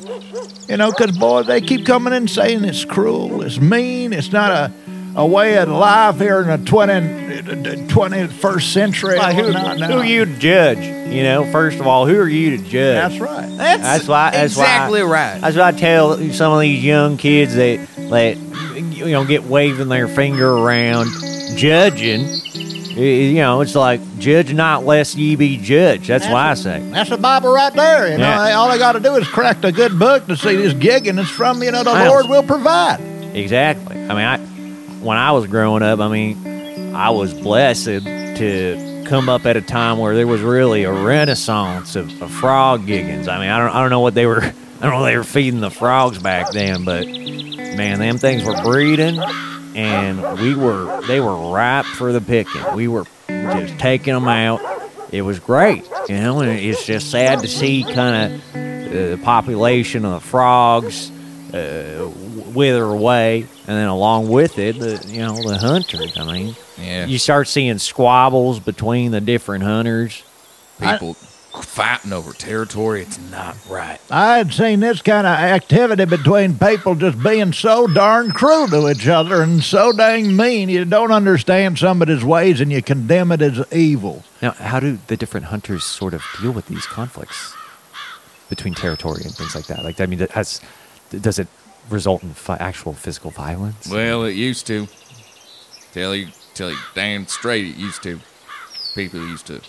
[0.67, 4.49] You know, because, boy, they keep coming in saying it's cruel, it's mean, it's not
[4.49, 4.73] a,
[5.15, 6.93] a way of life here in the 20,
[7.87, 9.17] 21st century.
[9.19, 9.87] Like, who, Not now.
[9.87, 10.79] who are you to judge?
[10.79, 13.11] You know, first of all, who are you to judge?
[13.11, 13.55] That's right.
[13.55, 14.31] That's, That's why.
[14.31, 15.41] That's exactly why, right.
[15.41, 18.37] That's what I tell some of these young kids that that
[18.95, 21.07] you know get waving their finger around,
[21.55, 22.27] judging.
[22.95, 26.07] You know, it's like judge not lest ye be judged.
[26.07, 26.79] That's what I say.
[26.91, 28.07] That's the Bible right there.
[28.09, 28.53] You know, Yeah.
[28.53, 31.29] All they got to do is crack a good book to see this gigging is
[31.29, 31.91] from, you know, the.
[31.91, 33.01] Lord will provide.
[33.35, 33.97] Exactly.
[33.97, 34.37] I mean, I
[35.03, 39.61] when I was growing up, I mean, I was blessed to come up at a
[39.61, 43.27] time where there was really a renaissance of, of frog giggings.
[43.27, 45.17] I mean, I don't, I don't know what they were, I don't know what they
[45.17, 47.05] were feeding the frogs back then, but
[47.75, 49.19] man, them things were breeding,
[49.75, 52.61] and we were, they were ripe for the picking.
[52.75, 54.61] We were just taking them out.
[55.11, 60.03] It was great, you know, and it's just sad to see kind of the population
[60.05, 61.11] of the frogs
[61.53, 62.09] uh,
[62.53, 66.17] wither away, and then along with it, the you know the hunters.
[66.17, 67.05] I mean, Yeah.
[67.05, 70.23] you start seeing squabbles between the different hunters.
[70.79, 71.15] People
[71.63, 73.01] fighting over territory.
[73.01, 73.99] It's not right.
[74.09, 78.89] I had seen this kind of activity between people just being so darn cruel to
[78.89, 80.69] each other and so dang mean.
[80.69, 84.23] You don't understand somebody's ways and you condemn it as evil.
[84.41, 87.53] Now, how do the different hunters sort of deal with these conflicts
[88.49, 89.83] between territory and things like that?
[89.83, 90.61] Like, I mean, has,
[91.09, 91.47] does it
[91.89, 93.87] result in fi- actual physical violence?
[93.89, 94.87] Well, it used to.
[95.93, 98.19] Tell you, tell you damn straight, it used to.
[98.95, 99.61] People used to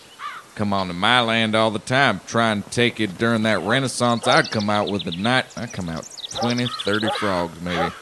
[0.57, 4.27] come on to my land all the time, try and take it during that Renaissance.
[4.27, 5.47] I'd come out with a night.
[5.57, 6.09] I'd come out
[6.40, 7.92] 20, 30 frogs maybe,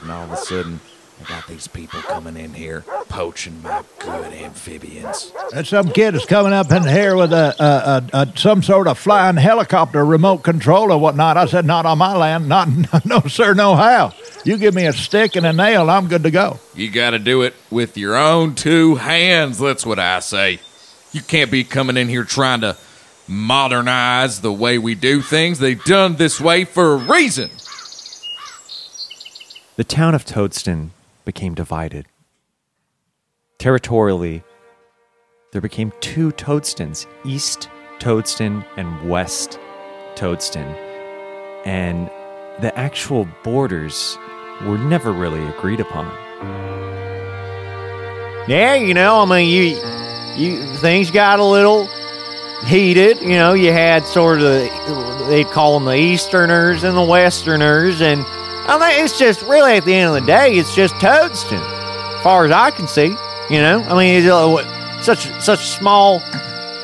[0.00, 0.80] and all of a sudden,
[1.20, 5.32] I got these people coming in here poaching my good amphibians.
[5.54, 8.88] And some kid is coming up in here with a, a, a, a some sort
[8.88, 11.36] of flying helicopter remote control or whatnot.
[11.36, 12.48] I said, not on my land.
[12.48, 12.68] Not,
[13.04, 14.12] no, sir, no how.
[14.44, 16.58] You give me a stick and a nail, I'm good to go.
[16.74, 19.58] You got to do it with your own two hands.
[19.58, 20.60] That's what I say.
[21.14, 22.76] You can't be coming in here trying to
[23.28, 25.60] modernize the way we do things.
[25.60, 27.50] They've done this way for a reason.
[29.76, 30.90] The town of Toadston
[31.24, 32.06] became divided.
[33.58, 34.42] Territorially,
[35.52, 37.68] there became two Toadstons East
[38.00, 39.60] Toadston and West
[40.16, 40.66] Toadston.
[41.64, 42.10] And
[42.60, 44.18] the actual borders
[44.62, 46.06] were never really agreed upon.
[48.48, 49.76] Yeah, you know, I mean, you
[50.36, 51.88] you things got a little
[52.64, 53.20] heated.
[53.20, 58.24] You know, you had sort of they'd call them the Easterners and the Westerners, and
[58.66, 62.22] I think it's just really at the end of the day, it's just Toadston, as
[62.22, 63.16] far as I can see.
[63.50, 66.22] You know, I mean, it's uh, such such a small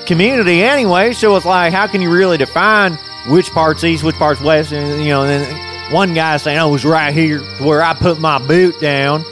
[0.07, 2.95] community anyway, so it's like, how can you really define
[3.27, 4.73] which part's east, which part's west?
[4.73, 7.95] And you know, and then one guy saying, "Oh, it was right here where I
[7.95, 9.25] put my boot down."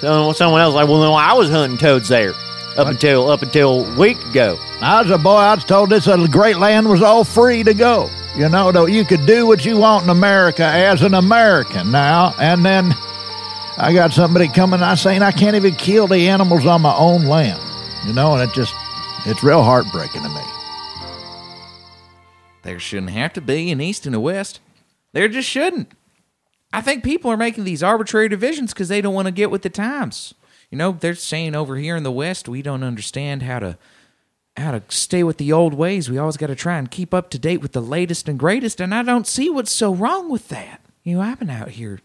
[0.00, 2.34] So someone else like, well, no, I was hunting toads there
[2.76, 4.58] up until up until a week ago.
[4.80, 7.74] I was a boy, I was told this little great land was all free to
[7.74, 8.10] go.
[8.36, 12.32] You know, though you could do what you want in America as an American now,
[12.38, 12.92] and then
[13.76, 17.26] I got somebody coming out saying I can't even kill the animals on my own
[17.26, 17.60] land.
[18.06, 18.74] You know, and it just
[19.26, 20.42] it's real heartbreaking to me.
[22.62, 24.60] There shouldn't have to be an East and a West.
[25.12, 25.92] There just shouldn't.
[26.72, 29.62] I think people are making these arbitrary divisions because they don't want to get with
[29.62, 30.34] the times.
[30.70, 33.78] You know, they're saying over here in the West we don't understand how to
[34.56, 36.10] how to stay with the old ways.
[36.10, 38.80] We always got to try and keep up to date with the latest and greatest,
[38.80, 40.80] and I don't see what's so wrong with that.
[41.02, 42.00] You know, I've been out here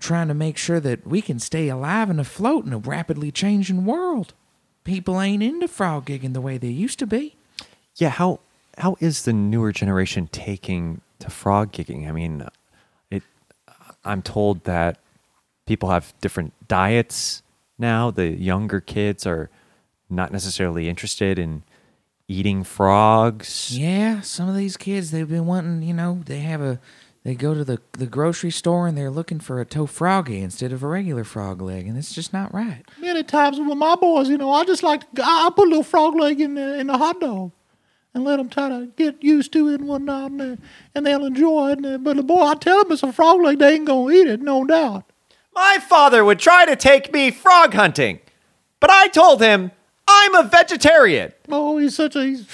[0.00, 3.84] trying to make sure that we can stay alive and afloat in a rapidly changing
[3.84, 4.32] world.
[4.84, 7.36] People ain't into frog gigging the way they used to be.
[7.96, 8.40] Yeah, how
[8.78, 12.08] how is the newer generation taking to frog gigging?
[12.08, 12.46] I mean,
[13.10, 13.22] it.
[14.04, 14.98] I'm told that
[15.66, 17.42] people have different diets
[17.78, 18.10] now.
[18.10, 19.50] The younger kids are
[20.10, 21.62] not necessarily interested in
[22.28, 23.76] eating frogs.
[23.78, 26.80] Yeah, some of these kids they've been wanting, you know, they have a
[27.24, 30.72] they go to the the grocery store and they're looking for a toe froggy instead
[30.72, 32.82] of a regular frog leg, and it's just not right.
[32.98, 35.70] Many times with my boys, you know, I just like to, I I put a
[35.70, 37.52] little frog leg in the, in the hot dog
[38.14, 40.56] and let them try to get used to it and whatnot, and, they-
[40.94, 41.84] and they'll enjoy it.
[41.84, 44.26] And, but the boy, I tell them it's a frog leg, they ain't gonna eat
[44.26, 45.04] it, no doubt.
[45.58, 48.20] My father would try to take me frog hunting,
[48.78, 49.72] but I told him
[50.06, 51.32] I'm a vegetarian.
[51.48, 52.46] Oh, he's such a he's,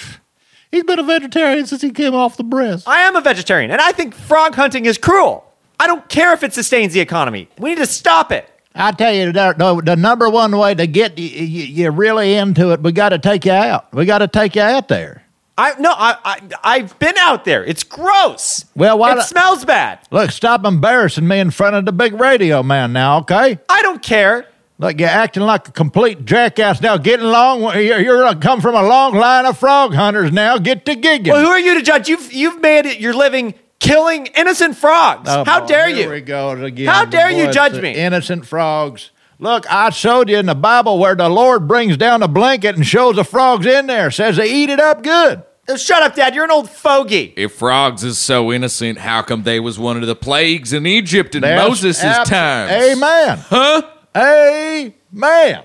[0.71, 2.87] he's been a vegetarian since he came off the breast.
[2.87, 5.45] I am a vegetarian, and I think frog hunting is cruel.
[5.79, 7.47] I don't care if it sustains the economy.
[7.59, 8.49] We need to stop it.
[8.73, 12.33] I tell you, the, the, the number one way to get you, you, you really
[12.33, 13.93] into it, we got to take you out.
[13.93, 15.24] We got to take you out there.
[15.57, 17.63] I no, I, I I've been out there.
[17.63, 18.65] It's gross.
[18.75, 19.99] Well, why it smells bad.
[20.11, 23.59] Look, stop embarrassing me in front of the big radio man now, okay?
[23.69, 24.47] I don't care.
[24.77, 26.97] Look, you're acting like a complete jackass now.
[26.97, 30.57] Getting along, you're, you're come from a long line of frog hunters now.
[30.57, 31.29] Get to gigging.
[31.29, 32.09] Well, who are you to judge?
[32.09, 35.29] You've you've made it your living killing innocent frogs.
[35.29, 36.09] Oh, How boy, dare here you?
[36.09, 36.87] we go again.
[36.87, 37.93] How dare you judge me?
[37.93, 39.11] Innocent frogs.
[39.39, 42.85] Look, I showed you in the Bible where the Lord brings down a blanket and
[42.85, 44.09] shows the frogs in there.
[44.11, 45.43] Says they eat it up good.
[45.67, 46.35] Oh, Shut up, Dad.
[46.35, 47.33] You're an old fogey.
[47.35, 51.33] If frogs is so innocent, how come they was one of the plagues in Egypt
[51.35, 52.71] in That's Moses' abs- times?
[52.71, 53.37] Amen.
[53.49, 53.81] Huh?
[54.15, 55.63] Amen.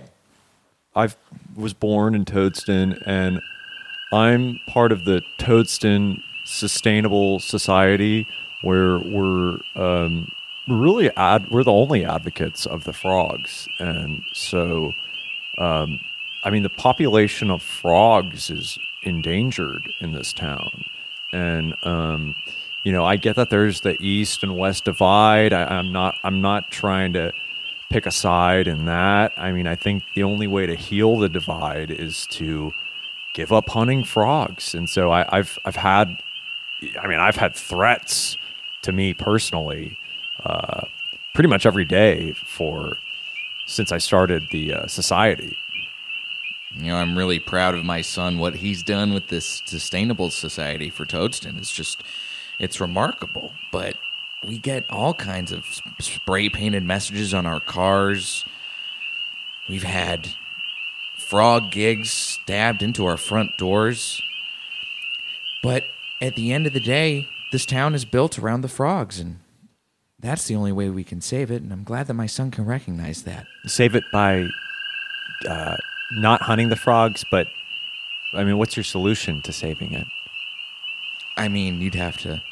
[0.96, 1.08] I
[1.54, 3.40] was born in Toadston, and
[4.12, 6.16] I'm part of the Toadston
[6.46, 8.26] Sustainable Society,
[8.62, 10.39] where we're um, we're
[10.70, 14.92] really ad- we're the only advocates of the frogs, and so
[15.58, 16.00] um,
[16.44, 20.84] I mean the population of frogs is endangered in this town,
[21.32, 22.34] and um,
[22.84, 25.52] you know I get that there's the east and west divide.
[25.52, 27.32] I, I'm not I'm not trying to
[27.90, 29.32] pick a side in that.
[29.36, 32.72] I mean, I think the only way to heal the divide is to
[33.34, 34.74] give up hunting frogs.
[34.74, 36.16] And so I, I've I've had,
[37.00, 38.36] I mean, I've had threats
[38.82, 39.98] to me personally,
[41.34, 42.96] pretty much every day for
[43.66, 45.56] since I started the uh, society.
[46.74, 48.38] You know, I'm really proud of my son.
[48.38, 52.02] What he's done with this sustainable society for Toadston is just,
[52.58, 53.52] it's remarkable.
[53.72, 53.96] But
[54.46, 55.64] we get all kinds of
[56.00, 58.44] spray painted messages on our cars.
[59.68, 60.28] We've had
[61.16, 64.20] frog gigs stabbed into our front doors.
[65.62, 65.84] But
[66.20, 69.38] at the end of the day, this town is built around the frogs, and
[70.20, 71.62] that's the only way we can save it.
[71.62, 73.46] And I'm glad that my son can recognize that.
[73.66, 74.48] Save it by
[75.48, 75.76] uh,
[76.12, 77.46] not hunting the frogs, but
[78.34, 80.06] I mean, what's your solution to saving it?
[81.36, 82.42] I mean, you'd have to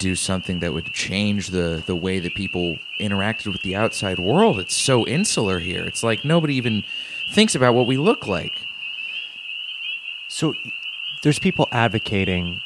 [0.00, 4.58] do something that would change the the way that people interacted with the outside world.
[4.58, 5.84] It's so insular here.
[5.84, 6.82] It's like nobody even
[7.32, 8.52] thinks about what we look like.
[10.28, 10.54] So
[11.22, 12.60] there's people advocating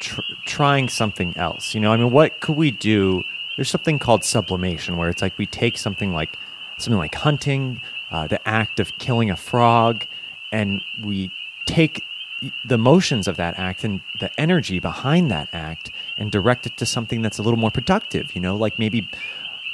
[0.00, 1.74] tr- trying something else.
[1.74, 3.22] You know, I mean, what could we do?
[3.56, 6.36] There's something called sublimation, where it's like we take something like
[6.78, 7.80] something like hunting,
[8.10, 10.06] uh, the act of killing a frog,
[10.52, 11.30] and we
[11.66, 12.02] take
[12.64, 16.84] the motions of that act and the energy behind that act and direct it to
[16.84, 18.34] something that's a little more productive.
[18.34, 19.08] You know, like maybe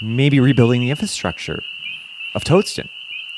[0.00, 1.62] maybe rebuilding the infrastructure
[2.34, 2.88] of Toadston.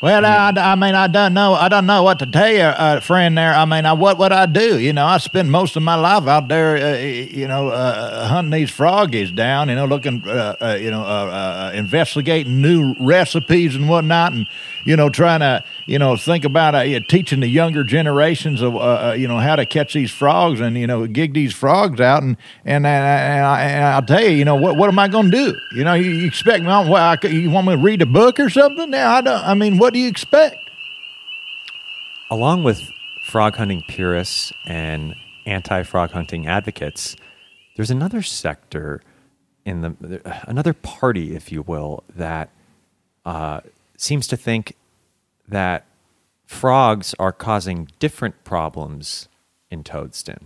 [0.02, 1.54] Well, I, I mean, I don't know.
[1.54, 3.38] I don't know what to tell you, uh, friend.
[3.38, 4.80] There, I mean, I, what would I do?
[4.80, 8.50] You know, I spend most of my life out there, uh, you know, uh, hunting
[8.50, 9.68] these froggies down.
[9.68, 14.48] You know, looking, uh, uh, you know, uh, uh, investigating new recipes and whatnot, and
[14.84, 18.78] you know, trying to, you know, think about uh, teaching the younger generations of, uh,
[18.78, 22.22] uh, you know, how to catch these frogs and you know, gig these frogs out.
[22.22, 25.30] And and, and, I, and I'll tell you, you know, what what am I going
[25.30, 25.58] to do?
[25.74, 26.68] You know, you, expect me?
[26.68, 28.90] Well, I, you want me to read a book or something?
[28.90, 29.44] Now, I don't.
[29.44, 30.56] I mean, what do you expect?
[32.32, 32.90] along with
[33.26, 35.14] frog hunting purists and
[35.44, 37.14] anti frog hunting advocates,
[37.76, 39.02] there's another sector
[39.66, 42.50] in the another party, if you will, that
[43.26, 43.60] uh,
[44.02, 44.76] seems to think
[45.48, 45.86] that
[46.46, 49.28] frogs are causing different problems
[49.70, 50.44] in Toadston.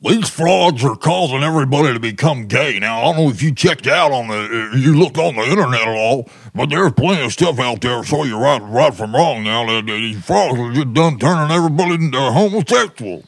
[0.00, 2.78] These frogs are causing everybody to become gay.
[2.78, 5.80] Now, I don't know if you checked out on the, you looked on the internet
[5.80, 9.42] at all, but there's plenty of stuff out there show you right, right from wrong
[9.42, 9.64] now.
[9.64, 13.24] That, that these frogs are just done turning everybody into homosexual.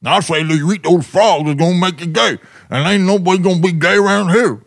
[0.00, 2.38] Now, I say, you eat those frogs, it's going to make you gay.
[2.70, 4.62] And ain't nobody going to be gay around here.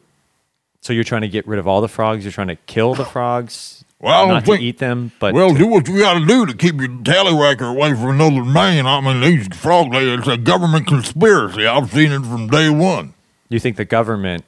[0.81, 2.25] So you're trying to get rid of all the frogs.
[2.25, 3.80] You're trying to kill the frogs.
[4.01, 6.79] Well, don't to eat them, but well, do what you got to do to keep
[6.79, 8.87] your tallywhacker away from another man.
[8.87, 11.67] I mean, these frog ladies, it's a government conspiracy.
[11.67, 13.13] I've seen it from day one.
[13.49, 14.43] you think the government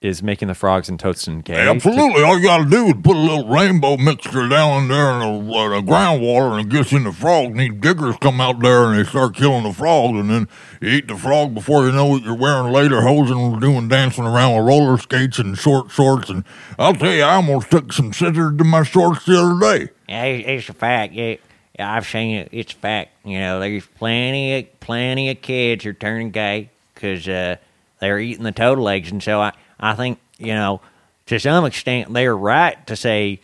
[0.00, 1.68] is making the frogs in Toadston gay?
[1.68, 2.22] Absolutely.
[2.22, 5.18] All you got to do is put a little rainbow mixture down in there in
[5.18, 7.48] the, uh, the groundwater and it gets in the frogs.
[7.48, 10.18] And these diggers come out there and they start killing the frogs.
[10.18, 10.48] And then
[10.80, 12.22] you eat the frog before you know it.
[12.22, 16.30] You're wearing later hose and doing dancing around with roller skates and short shorts.
[16.30, 16.44] And
[16.78, 19.92] I'll tell you, I almost took some scissors to my shorts the other day.
[20.08, 21.12] Yeah, it's a fact.
[21.12, 21.36] Yeah,
[21.76, 22.48] yeah, I've seen it.
[22.52, 23.10] It's a fact.
[23.24, 27.56] You know, there's plenty of plenty of kids who are turning gay because uh,
[27.98, 30.80] they're eating the total eggs, and so I, I think you know,
[31.26, 33.40] to some extent, they're right to say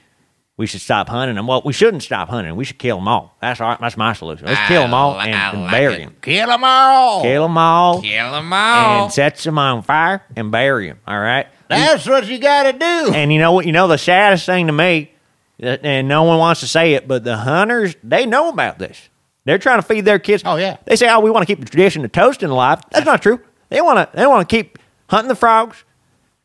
[0.56, 1.46] we should stop hunting them.
[1.46, 2.54] Well, we shouldn't stop hunting.
[2.54, 3.36] We should kill them all.
[3.40, 3.80] That's all right.
[3.80, 4.46] That's my solution.
[4.46, 5.98] Let's kill them all I and, and like bury it.
[6.04, 6.16] them.
[6.22, 7.22] Kill them all.
[7.22, 8.00] Kill them all.
[8.02, 9.04] Kill them all.
[9.04, 11.00] And set them on fire and bury them.
[11.06, 11.48] All right.
[11.68, 13.12] That's what you got to do.
[13.14, 13.66] And you know what?
[13.66, 15.12] You know the saddest thing to me,
[15.58, 19.08] and no one wants to say it, but the hunters they know about this.
[19.44, 20.42] They're trying to feed their kids.
[20.46, 20.78] Oh, yeah.
[20.86, 23.40] They say, "Oh, we want to keep the tradition of Toadston alive." That's not true.
[23.70, 24.16] They want to.
[24.16, 24.78] They want to keep
[25.08, 25.84] hunting the frogs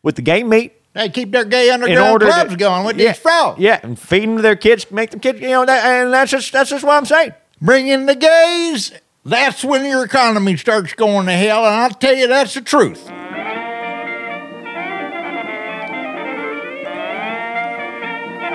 [0.03, 3.11] with the game meat They keep their gay in underground clubs to, going with yeah,
[3.11, 3.59] these frogs.
[3.59, 5.39] Yeah, and feeding their kids, make them kids.
[5.39, 7.33] You know, that, and that's just that's just what I'm saying.
[7.61, 8.93] Bring in the gays.
[9.25, 13.09] That's when your economy starts going to hell, and I'll tell you that's the truth.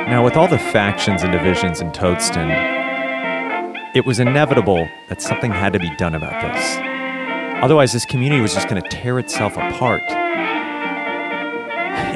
[0.06, 2.50] Now, with all the factions and divisions in Toadston,
[3.94, 6.76] it was inevitable that something had to be done about this.
[7.62, 10.02] Otherwise, this community was just going to tear itself apart.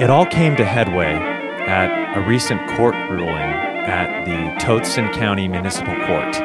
[0.01, 1.13] It all came to headway
[1.67, 6.37] at a recent court ruling at the Toadston County Municipal Court,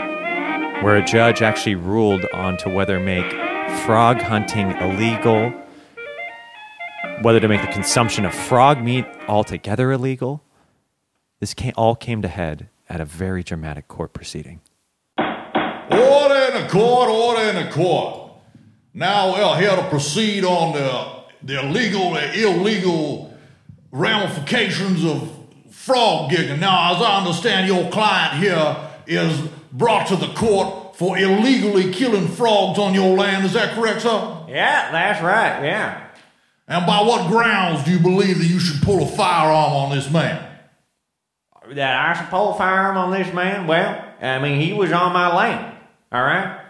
[0.84, 3.32] where a judge actually ruled on to whether make
[3.86, 5.54] frog hunting illegal,
[7.22, 10.44] whether to make the consumption of frog meat altogether illegal.
[11.40, 14.62] This came, all came to head at a very dramatic court proceeding.
[15.18, 18.32] Order in the court, order in the court.
[18.94, 23.38] Now we're here to proceed on the, the legal, the illegal
[23.92, 25.30] ramifications of
[25.72, 26.60] frog gigging.
[26.60, 29.40] Now, as I understand, your client here is
[29.72, 33.46] brought to the court for illegally killing frogs on your land.
[33.46, 34.46] Is that correct, sir?
[34.48, 35.64] Yeah, that's right.
[35.64, 36.08] Yeah.
[36.68, 40.10] And by what grounds do you believe that you should pull a firearm on this
[40.10, 40.50] man?
[41.74, 43.68] That I should pull a firearm on this man?
[43.68, 45.78] Well, I mean, he was on my land.
[46.12, 46.64] All right,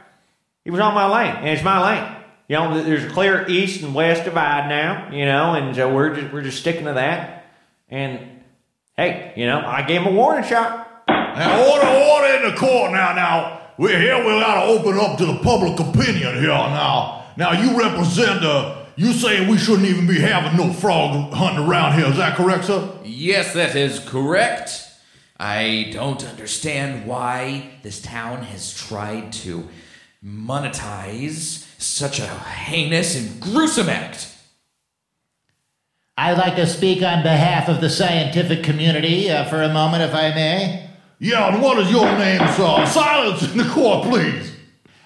[0.63, 2.22] he was on my land, and it's my land.
[2.47, 5.09] You know, there's a clear east and west divide now.
[5.11, 7.45] You know, and so we're just we're just sticking to that.
[7.89, 8.19] And
[8.97, 11.03] hey, you know, I gave him a warning shot.
[11.07, 13.13] Now, order, order in the court now.
[13.13, 14.17] Now, we're here.
[14.17, 17.25] We got to open up to the public opinion here now.
[17.37, 21.97] Now, you represent uh You saying we shouldn't even be having no frog hunting around
[21.97, 22.05] here?
[22.05, 22.87] Is that correct, sir?
[23.03, 24.81] Yes, that is correct.
[25.39, 29.67] I don't understand why this town has tried to
[30.23, 34.29] monetize such a heinous and gruesome act.
[36.15, 40.13] I'd like to speak on behalf of the scientific community uh, for a moment, if
[40.13, 40.89] I may.
[41.19, 42.86] Yeah, and what is your name, sir?
[42.86, 44.55] Silence in the court, please.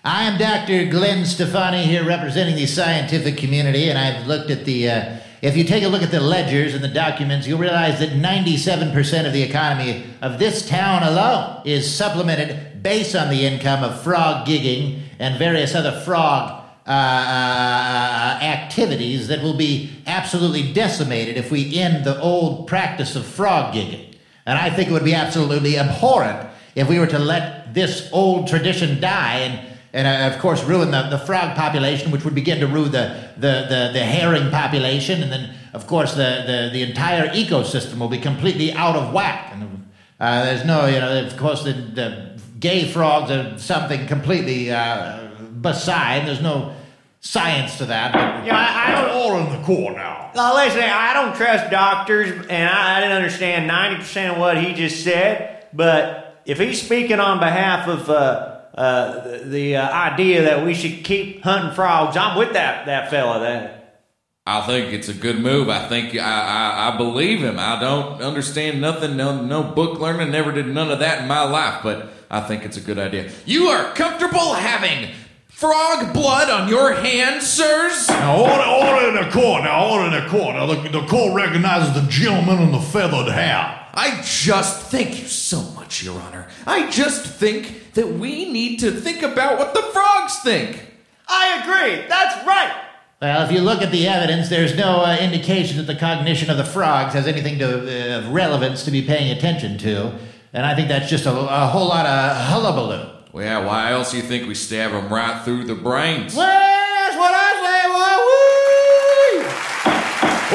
[0.03, 0.85] I am Dr.
[0.85, 4.89] Glenn Stefani here representing the scientific community, and I've looked at the.
[4.89, 8.09] Uh, if you take a look at the ledgers and the documents, you'll realize that
[8.09, 14.01] 97% of the economy of this town alone is supplemented based on the income of
[14.01, 16.56] frog gigging and various other frog
[16.87, 23.25] uh, uh, activities that will be absolutely decimated if we end the old practice of
[23.25, 24.15] frog gigging.
[24.45, 28.47] And I think it would be absolutely abhorrent if we were to let this old
[28.47, 32.61] tradition die and, and uh, of course, ruin the, the frog population, which would begin
[32.61, 35.21] to ruin the, the, the, the herring population.
[35.21, 39.51] And then, of course, the, the, the entire ecosystem will be completely out of whack.
[39.51, 39.89] And
[40.21, 45.26] uh, there's no, you know, of course, the, the gay frogs are something completely uh,
[45.61, 46.27] beside.
[46.27, 46.73] There's no
[47.19, 48.13] science to that.
[48.13, 49.09] But, You know, I, I don't.
[49.11, 50.31] all in the core now.
[50.35, 54.73] Now, listen, I don't trust doctors, and I, I didn't understand 90% of what he
[54.73, 55.65] just said.
[55.73, 60.73] But if he's speaking on behalf of uh, uh, the, the uh, idea that we
[60.73, 63.39] should keep hunting frogs, I'm with that, that fella.
[63.39, 64.03] That,
[64.45, 65.67] I think it's a good move.
[65.67, 67.57] I think I, I, I believe him.
[67.59, 71.43] I don't understand nothing, no, no book learning, never did none of that in my
[71.43, 73.29] life, but I think it's a good idea.
[73.45, 75.09] You are comfortable having
[75.57, 78.07] frog blood on your hands, sirs?
[78.09, 79.63] Now, order, order in the court.
[79.63, 80.53] Now, order in the court.
[80.53, 83.89] Now, the, the court recognizes the gentleman in the feathered hat.
[83.95, 86.47] I just thank you so much, Your Honor.
[86.67, 90.93] I just think that we need to think about what the frogs think.
[91.27, 92.07] I agree.
[92.07, 92.83] That's right.
[93.19, 96.57] Well, if you look at the evidence, there's no uh, indication that the cognition of
[96.57, 100.19] the frogs has anything to, uh, of relevance to be paying attention to.
[100.53, 103.16] And I think that's just a, a whole lot of hullabaloo.
[103.37, 106.33] Well, yeah, why else do you think we stab them right through the brains?
[106.33, 108.17] Well, that's what I say, boy.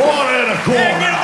[0.03, 0.09] Woo!
[0.11, 1.23] Order in the court now.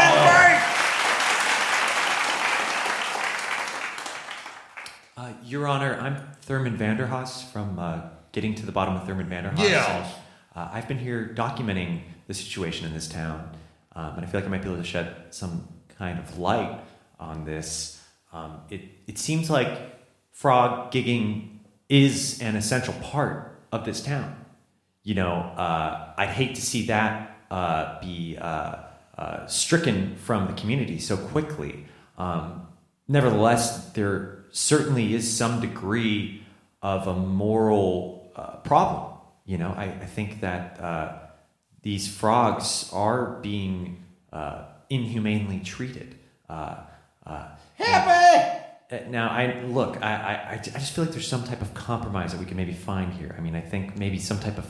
[5.17, 9.69] Uh, Your Honor, I'm Thurman Vanderhaas from uh, Getting to the Bottom of Thurman Vanderhaas.
[9.69, 9.97] Yeah.
[9.97, 10.07] And,
[10.55, 13.51] uh, I've been here documenting the situation in this town,
[13.97, 15.67] um, and I feel like I might be able to shed some
[15.99, 16.79] kind of light
[17.19, 18.01] on this.
[18.33, 19.98] Um, it, it seems like
[20.39, 21.49] frog gigging
[21.89, 24.37] is an essential part of this town.
[25.03, 28.77] You know, uh, I'd hate to see that uh, be uh,
[29.17, 31.87] uh, stricken from the community so quickly.
[32.19, 32.69] Um,
[33.09, 36.45] nevertheless, there certainly is some degree
[36.83, 39.15] of a moral uh, problem.
[39.45, 41.19] You know, I, I think that uh,
[41.83, 44.05] these frogs are being
[44.89, 46.15] inhumanely treated.
[47.77, 48.67] Happy!
[48.91, 50.03] Uh, Now, I look.
[50.03, 53.13] I I just feel like there's some type of compromise that we can maybe find
[53.13, 53.35] here.
[53.39, 54.67] I mean, I think maybe some type of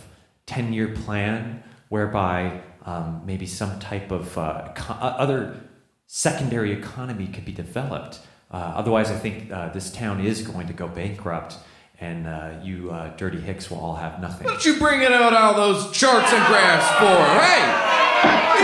[0.47, 5.61] ten-year plan whereby um, maybe some type of uh, eco- uh, other
[6.07, 8.21] secondary economy could be developed.
[8.51, 11.57] Uh, otherwise, I think uh, this town is going to go bankrupt,
[12.01, 14.47] and uh, you dirty hicks will all have nothing.
[14.47, 17.19] What you bringing out all those charts and graphs for?
[17.45, 17.63] Hey,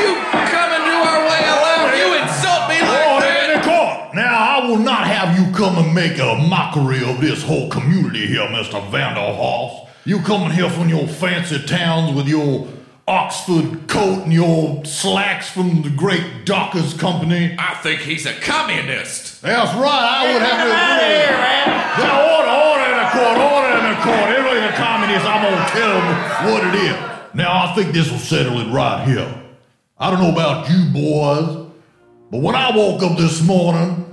[0.00, 0.14] you
[4.74, 8.84] will not have you come and make a mockery of this whole community here, Mr.
[8.90, 9.88] Vanderhoff.
[10.04, 12.66] You coming here from your fancy towns with your
[13.06, 17.54] Oxford coat and your slacks from the great Dockers Company.
[17.56, 19.42] I think he's a communist.
[19.42, 22.02] That's right, I would have to agree.
[22.02, 24.26] Now, order, order in the court, order in the court.
[24.34, 27.34] Everybody's a communist, I'm gonna tell him what it is.
[27.34, 29.32] Now, I think this will settle it right here.
[29.98, 31.70] I don't know about you boys,
[32.32, 34.04] but when I woke up this morning,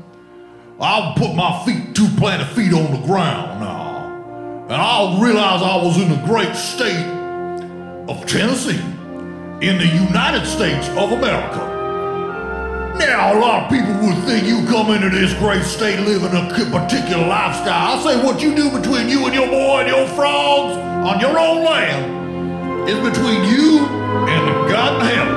[0.84, 4.64] I put my feet, two planted feet on the ground now.
[4.64, 7.06] And I'll realize I was in the great state
[8.10, 8.82] of Tennessee,
[9.62, 11.72] in the United States of America.
[12.98, 16.50] Now, a lot of people would think you come into this great state living a
[16.72, 18.00] particular lifestyle.
[18.00, 21.38] I say what you do between you and your boy and your frogs on your
[21.38, 25.31] own land is between you and the God in heaven.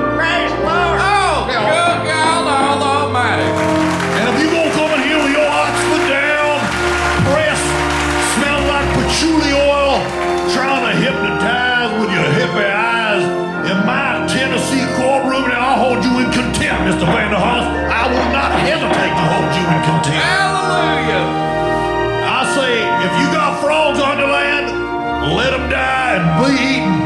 [25.35, 27.04] Let them die and be eaten.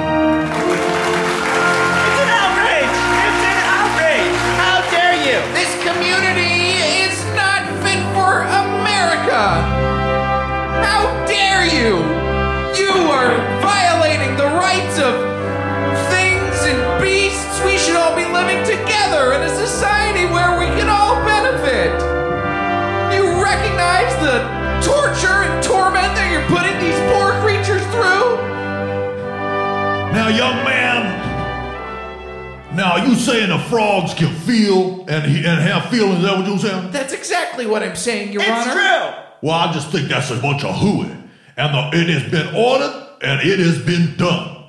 [30.30, 36.18] Now, young man, now you saying the frogs can feel and, and have feelings?
[36.18, 36.92] Is that what you're saying?
[36.92, 38.74] That's exactly what I'm saying, Your It's Honor.
[38.74, 39.24] true.
[39.42, 41.10] Well, I just think that's a bunch of hooey.
[41.58, 44.66] And the, it has been ordered and it has been done.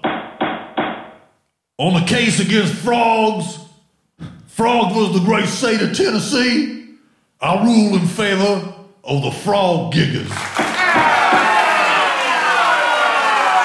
[1.76, 3.58] On the case against frogs,
[4.46, 6.94] frogs was the great state of Tennessee.
[7.38, 8.72] I rule in favor
[9.04, 10.30] of the frog giggers.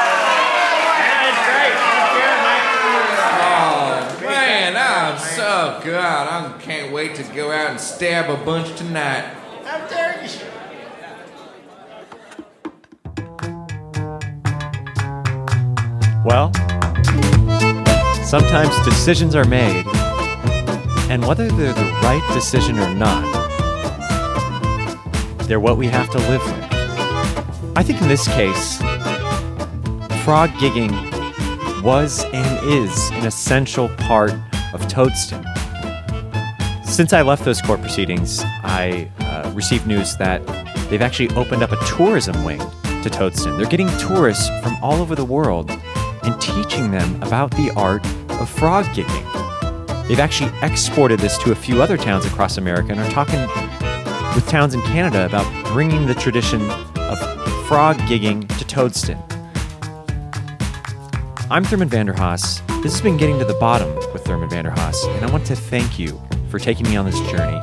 [0.06, 1.76] That's great.
[1.76, 2.68] That's good, Mike.
[3.42, 6.25] Oh man, I'm so god.
[6.36, 9.24] I can't wait to go out and stab a bunch tonight.
[9.64, 10.30] How dare you?
[16.26, 16.52] Well,
[18.26, 19.86] sometimes decisions are made,
[21.10, 23.24] and whether they're the right decision or not,
[25.48, 27.78] they're what we have to live with.
[27.78, 28.80] I think in this case,
[30.26, 30.92] frog gigging
[31.82, 34.34] was and is an essential part
[34.74, 35.55] of Toadston.
[36.96, 40.42] Since I left those court proceedings, I uh, received news that
[40.90, 43.58] they've actually opened up a tourism wing to Toadston.
[43.58, 45.70] They're getting tourists from all over the world
[46.24, 48.06] and teaching them about the art
[48.40, 50.08] of frog gigging.
[50.08, 53.42] They've actually exported this to a few other towns across America and are talking
[54.34, 57.20] with towns in Canada about bringing the tradition of
[57.68, 59.22] frog gigging to Toadston.
[61.52, 62.66] I'm Thurman Vanderhaas.
[62.82, 66.00] This has been Getting to the Bottom with Thurman Vanderhaas, and I want to thank
[66.00, 66.18] you
[66.56, 67.60] for taking me on this journey.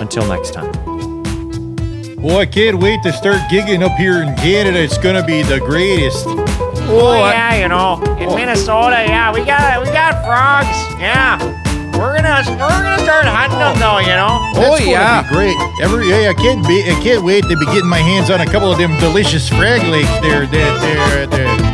[0.00, 0.70] Until next time.
[2.14, 4.78] Boy, I can't wait to start gigging up here in Canada.
[4.78, 6.26] It's gonna be the greatest.
[6.86, 8.36] Oh, yeah, you know, in oh.
[8.36, 10.78] Minnesota, yeah, we got we got frogs.
[11.00, 11.42] Yeah,
[11.98, 14.38] we're gonna we're gonna start hunting them though, you know.
[14.54, 15.56] That's oh, gonna be great.
[15.82, 18.46] Every yeah, I can't be I can't wait to be getting my hands on a
[18.46, 20.46] couple of them delicious frag legs there.
[20.46, 21.71] There, there, there.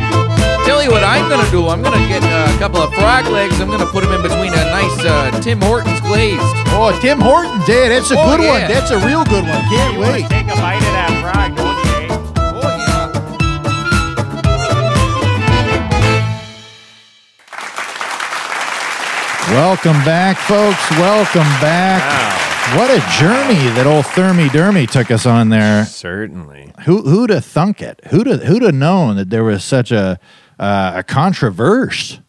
[0.89, 1.67] Tell you what I'm gonna do.
[1.69, 3.59] I'm gonna get uh, a couple of frog legs.
[3.61, 6.39] I'm gonna put them in between a nice uh, Tim Hortons glazed.
[6.73, 8.61] Oh, Tim Hortons, yeah, that's a Oh, good one.
[8.61, 9.61] That's a real good one.
[9.69, 10.25] Can't You wait.
[10.29, 12.09] take a bite of that frog, don't you?
[12.57, 14.19] Oh yeah.
[19.51, 20.89] Welcome back, folks.
[20.91, 22.03] Welcome back.
[22.77, 25.85] What a journey that old Thermy Dermy took us on there.
[25.85, 26.71] Certainly.
[26.85, 27.99] Who who'd have thunk it?
[28.11, 30.19] Who'd have, who'd have known that there was such a
[30.59, 32.19] uh, a controversy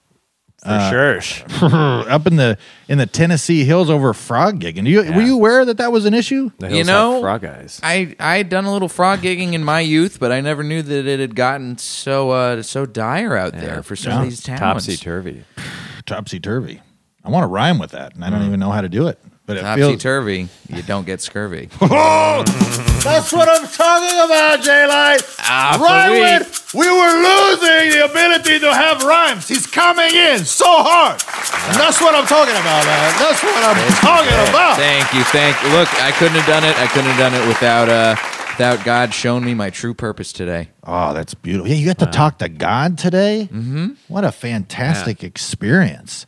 [0.62, 1.60] For sure.
[2.10, 2.58] up in the
[2.88, 4.86] in the Tennessee hills over frog gigging?
[4.86, 6.50] You, Were you aware that that was an issue?
[6.58, 7.80] The You hills know, have frog eyes.
[7.82, 10.82] I I had done a little frog gigging in my youth, but I never knew
[10.82, 14.18] that it had gotten so uh, so dire out there for some Yeah.
[14.18, 14.60] of these towns.
[14.60, 15.44] Topsy turvy.
[16.06, 16.82] Topsy turvy.
[17.24, 19.18] I want to rhyme with that, and I don't even know how to do it.
[19.50, 21.66] But it Topsy feels turvy, you don't get scurvy.
[21.80, 25.22] That's what I'm talking about, Jay Light.
[25.40, 30.66] Ah, Right when we were losing the ability to have rhymes, he's coming in so
[30.68, 31.18] hard.
[31.66, 33.12] And that's what I'm talking about, man.
[33.18, 34.76] That's what I'm talking about.
[34.76, 35.60] Thank you, thank.
[35.64, 35.70] You.
[35.70, 36.78] Look, I couldn't have done it.
[36.78, 38.14] I couldn't have done it without uh,
[38.52, 40.68] without God showing me my true purpose today.
[40.84, 41.68] Oh, that's beautiful.
[41.68, 43.48] Yeah, you got to talk to God today.
[43.50, 43.94] Mm-hmm.
[44.06, 46.26] What a fantastic experience.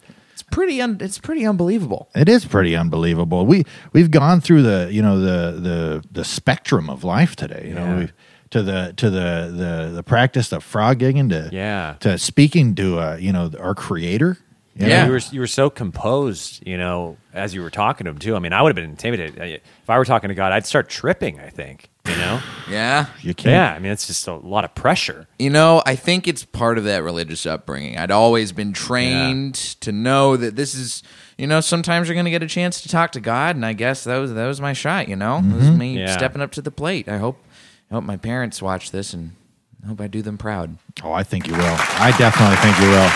[0.53, 0.80] Pretty.
[0.80, 2.09] Un- it's pretty unbelievable.
[2.14, 3.44] It is pretty unbelievable.
[3.46, 7.64] We we've gone through the you know the the the spectrum of life today.
[7.68, 7.98] You know, Yeah.
[7.98, 8.12] we've
[8.50, 11.94] to the to the the the practice of frog gigging to Yeah.
[12.00, 14.36] to speaking to uh, you know our creator.
[14.76, 15.07] you Yeah, know?
[15.07, 18.36] you were you were so composed, you know, as you were talking to him too.
[18.36, 20.53] I mean, I would have been intimidated if I were talking to God.
[20.53, 21.40] I'd start tripping.
[21.40, 22.40] I think, you know.
[22.68, 23.07] Yeah.
[23.20, 23.53] You can't.
[23.53, 25.26] yeah, I mean, it's just a lot of pressure.
[25.38, 27.98] You know, I think it's part of that religious upbringing.
[27.98, 31.03] I'd always been trained to know that this is,
[31.38, 33.72] you know, sometimes you're going to get a chance to talk to God, and I
[33.72, 35.09] guess that was that was my shot.
[35.09, 35.78] You know, That was Mm-hmm.
[35.78, 36.16] me Yeah.
[36.16, 37.09] stepping up to the plate.
[37.09, 37.38] I hope,
[37.90, 39.32] I hope my parents watch this, and
[39.84, 40.78] I hope I do them proud.
[41.05, 41.76] Oh, I think you will.
[41.78, 43.11] I definitely think you will.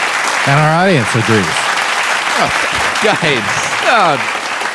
[0.49, 1.47] And our audience agrees.
[3.03, 3.43] Guys,
[3.89, 4.17] oh,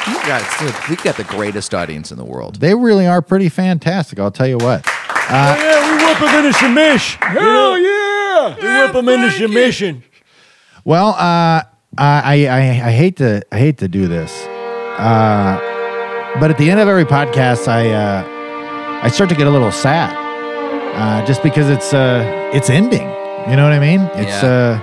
[0.08, 2.56] you got we got the greatest audience in the world.
[2.56, 4.20] They really are pretty fantastic.
[4.20, 4.86] I'll tell you what.
[4.88, 4.92] oh,
[5.30, 7.22] yeah, we whip them into submission.
[7.22, 8.56] Hell yeah!
[8.56, 10.04] We whip them into submission.
[10.84, 11.66] Well, uh, I,
[11.98, 14.32] I I I hate to I hate to do this,
[14.98, 15.60] uh,
[16.40, 19.72] but at the end of every podcast, I uh, I start to get a little
[19.72, 20.16] sad,
[20.96, 23.08] uh, just because it's uh, it's ending.
[23.50, 24.02] You know what I mean?
[24.16, 24.80] It's uh,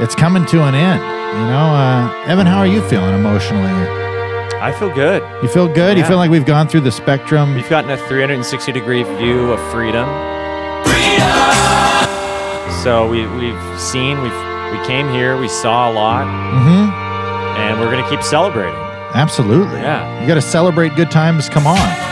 [0.00, 1.00] it's coming to an end.
[1.00, 4.15] You know, uh, Evan, how are you feeling emotionally?
[4.60, 5.22] I feel good.
[5.42, 5.98] You feel good?
[5.98, 7.54] You feel like we've gone through the spectrum?
[7.54, 10.06] We've gotten a 360 degree view of freedom.
[12.82, 14.32] So we we've seen we've
[14.72, 16.90] we came here, we saw a lot, Mm-hmm.
[17.58, 18.74] and we're gonna keep celebrating.
[19.14, 19.80] Absolutely.
[19.80, 20.20] Yeah.
[20.20, 21.48] You got to celebrate good times.
[21.48, 21.78] Come on.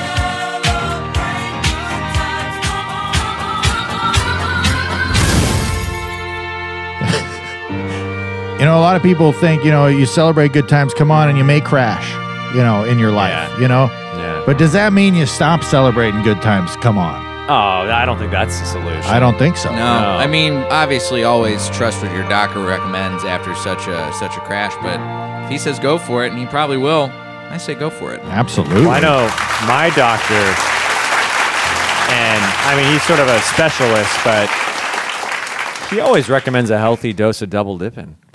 [8.59, 11.29] you know, a lot of people think, you know, you celebrate good times, come on,
[11.29, 12.13] and you may crash,
[12.55, 13.59] you know, in your life, Yeah.
[13.61, 13.87] you know?
[14.17, 14.43] Yeah.
[14.47, 16.77] But does that mean you stop celebrating good times?
[16.77, 17.23] Come on.
[17.49, 19.03] Oh, I don't think that's the solution.
[19.11, 19.71] I don't think so.
[19.71, 24.41] No, I mean obviously always trust what your doctor recommends after such a such a
[24.41, 24.73] crash.
[24.81, 24.99] But
[25.45, 27.11] if he says go for it, and he probably will,
[27.51, 28.21] I say go for it.
[28.25, 28.83] Absolutely.
[28.87, 29.27] Well, I know
[29.69, 30.45] my doctor,
[32.17, 34.49] and I mean, he's sort of a specialist, but
[35.91, 38.17] he always recommends a healthy dose of double dipping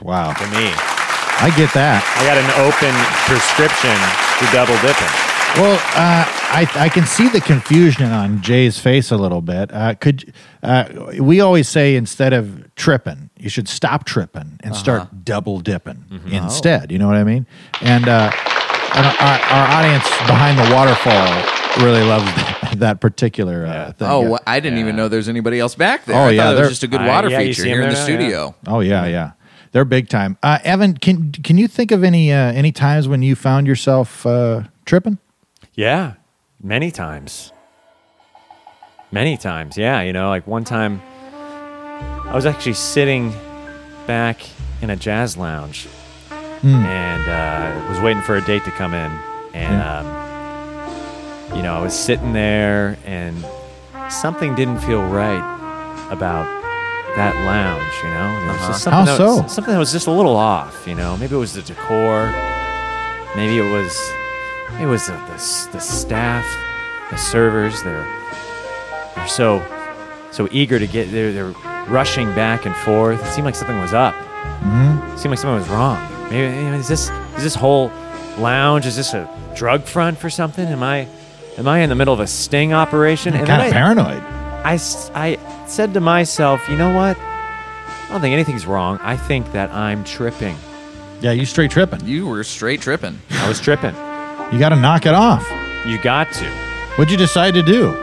[0.00, 0.32] Wow.
[0.32, 0.72] to me.
[1.40, 2.00] I get that.
[2.18, 2.94] I got an open
[3.26, 3.94] prescription
[4.38, 5.12] to double dipping.
[5.56, 9.72] Well, uh, I I can see the confusion on Jay's face a little bit.
[9.72, 10.32] Uh, could
[10.62, 16.04] uh, we always say instead of tripping, you should stop tripping and start double dipping
[16.30, 16.90] instead.
[16.90, 17.46] You know what I mean?
[17.82, 18.32] And, uh,
[18.94, 22.74] and our, our audience behind the waterfall really loves that.
[22.78, 24.08] that particular uh, thing.
[24.08, 26.16] Oh, well, I didn't even know there's anybody else back there.
[26.16, 27.82] Oh, I yeah, thought it they're- was just a good I- water yeah, feature here
[27.82, 28.04] in the there now, yeah.
[28.04, 28.54] studio.
[28.66, 29.32] Oh yeah, yeah,
[29.74, 30.38] they're big time.
[30.42, 34.24] Uh, Evan, can can you think of any uh, any times when you found yourself
[34.24, 35.18] uh, tripping?
[35.74, 36.14] Yeah,
[36.62, 37.52] many times.
[39.12, 40.00] Many times, yeah.
[40.00, 41.02] You know, like one time
[42.24, 43.32] I was actually sitting
[44.06, 44.40] back
[44.80, 45.86] in a jazz lounge
[46.60, 46.76] Hmm.
[46.76, 49.12] and uh, was waiting for a date to come in.
[49.52, 53.36] And, um, you know, I was sitting there and
[54.10, 55.44] something didn't feel right
[56.10, 56.46] about
[57.16, 58.40] that lounge, you know?
[58.40, 58.68] There was Uh-huh.
[58.72, 59.54] just something How that was- so?
[59.54, 61.16] something that was just a little off, you know?
[61.16, 62.32] Maybe it was the decor.
[63.36, 63.96] Maybe it was
[64.80, 66.44] it was the, the, s- the staff,
[67.10, 67.80] the servers.
[67.82, 68.06] They're
[69.14, 69.62] they're so
[70.32, 71.10] so eager to get.
[71.12, 71.54] They're they're
[71.88, 73.20] rushing back and forth.
[73.24, 74.14] It seemed like something was up.
[74.64, 75.14] Mhm.
[75.14, 75.98] It seemed like something was wrong.
[76.30, 77.90] Maybe you know, is this is this whole
[78.38, 78.86] lounge?
[78.86, 80.66] Is this a drug front for something?
[80.66, 81.06] Am I
[81.58, 83.34] am I in the middle of a sting operation?
[83.34, 84.22] You're then kinda I- paranoid.
[84.64, 87.16] I, s- I said to myself, you know what?
[87.18, 88.98] I don't think anything's wrong.
[89.02, 90.56] I think that I'm tripping.
[91.20, 92.04] Yeah, you straight tripping.
[92.06, 93.18] You were straight tripping.
[93.30, 93.94] I was tripping.
[94.52, 95.46] You got to knock it off.
[95.86, 96.44] You got to.
[96.96, 97.94] What'd you decide to do?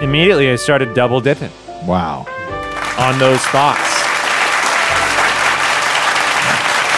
[0.00, 1.50] Immediately, I started double dipping
[1.86, 2.26] Wow.
[2.98, 3.95] on those thoughts.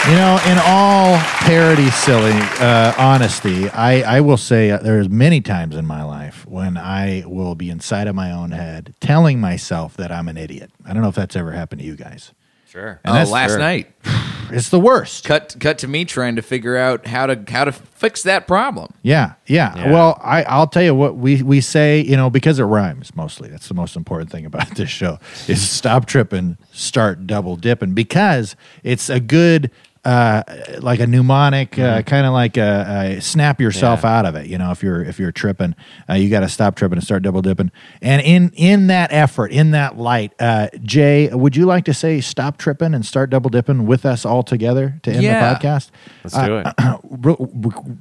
[0.07, 5.39] You know, in all parody, silly uh, honesty, I, I will say uh, there's many
[5.39, 9.95] times in my life when I will be inside of my own head telling myself
[9.97, 10.71] that I'm an idiot.
[10.83, 12.31] I don't know if that's ever happened to you guys.
[12.67, 12.99] Sure.
[13.03, 13.59] And oh, last Sure.
[13.59, 13.91] night.
[14.51, 15.25] It's the worst.
[15.25, 18.91] Cut cut to me trying to figure out how to how to fix that problem.
[19.03, 19.75] Yeah, yeah.
[19.77, 19.91] Yeah.
[19.91, 23.47] Well, I, I'll tell you what we, we say, you know, because it rhymes mostly.
[23.49, 28.55] That's the most important thing about this show is stop tripping, start double dipping because
[28.81, 29.69] it's a good,
[30.09, 30.43] uh,
[30.79, 34.17] like a mnemonic, uh, kind of like a, a snap yourself Yeah.
[34.19, 34.47] out of it.
[34.47, 35.75] You know, if you're if you're tripping,
[36.09, 37.71] uh, you got to stop tripping and start double dipping.
[38.01, 42.21] And in in that effort, in that light, uh, Jay, would you like to say
[42.21, 45.53] stop tripping and start double dipping with us all together to end Yeah.
[45.53, 45.91] the podcast?
[46.23, 46.67] Let's do it.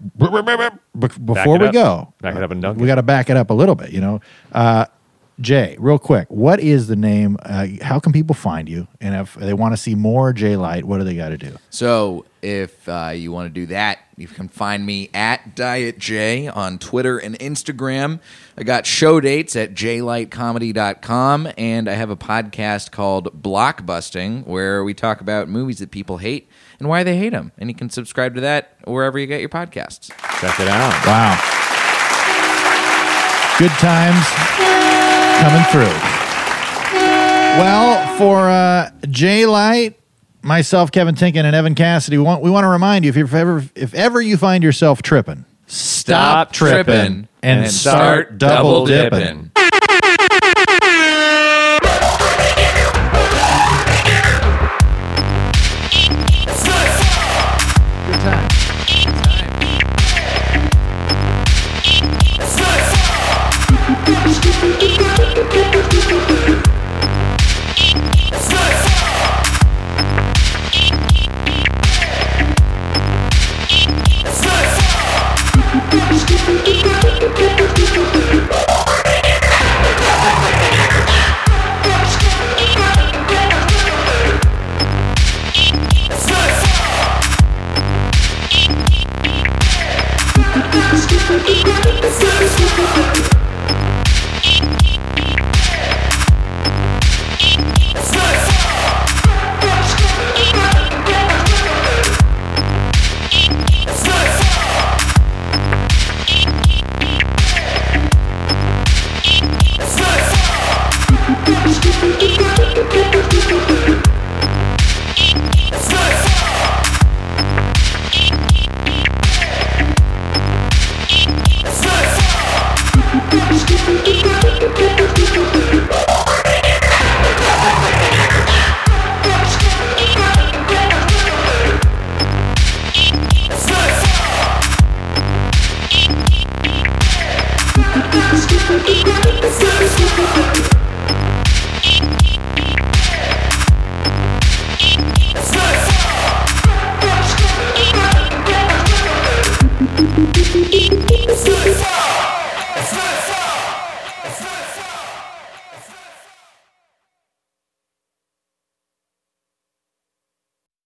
[1.25, 1.73] Before we up.
[1.73, 3.91] go, Back it up and dunk we got to back it up a little bit.
[3.91, 4.21] You know,
[4.53, 4.87] uh,
[5.41, 7.37] Jay, real quick, what is the name?
[7.43, 8.89] Uh, how can people find you?
[9.01, 11.57] And if they want to see more Jay Light, what do they got to do?
[11.71, 16.49] So if uh, you want to do that, you can find me at Diet J
[16.49, 18.19] on Twitter and Instagram.
[18.57, 24.93] I got show dates at jlightcomedy.com, and I have a podcast called Blockbusting where we
[24.93, 26.49] talk about movies that people hate
[26.81, 27.53] and why they hate them.
[27.59, 30.11] And you can subscribe to that wherever you get your podcasts.
[30.41, 31.07] Check it out.
[31.07, 31.39] Wow,
[33.61, 34.88] good times
[35.41, 35.99] coming through.
[37.59, 39.99] Well, for uh, Jay Light,
[40.43, 43.37] myself, Kevin Tienken, and Evan Cassidy, we want we want to remind you if you're
[43.37, 49.48] ever if ever you find yourself tripping, stop, tripping, and, start double dipping.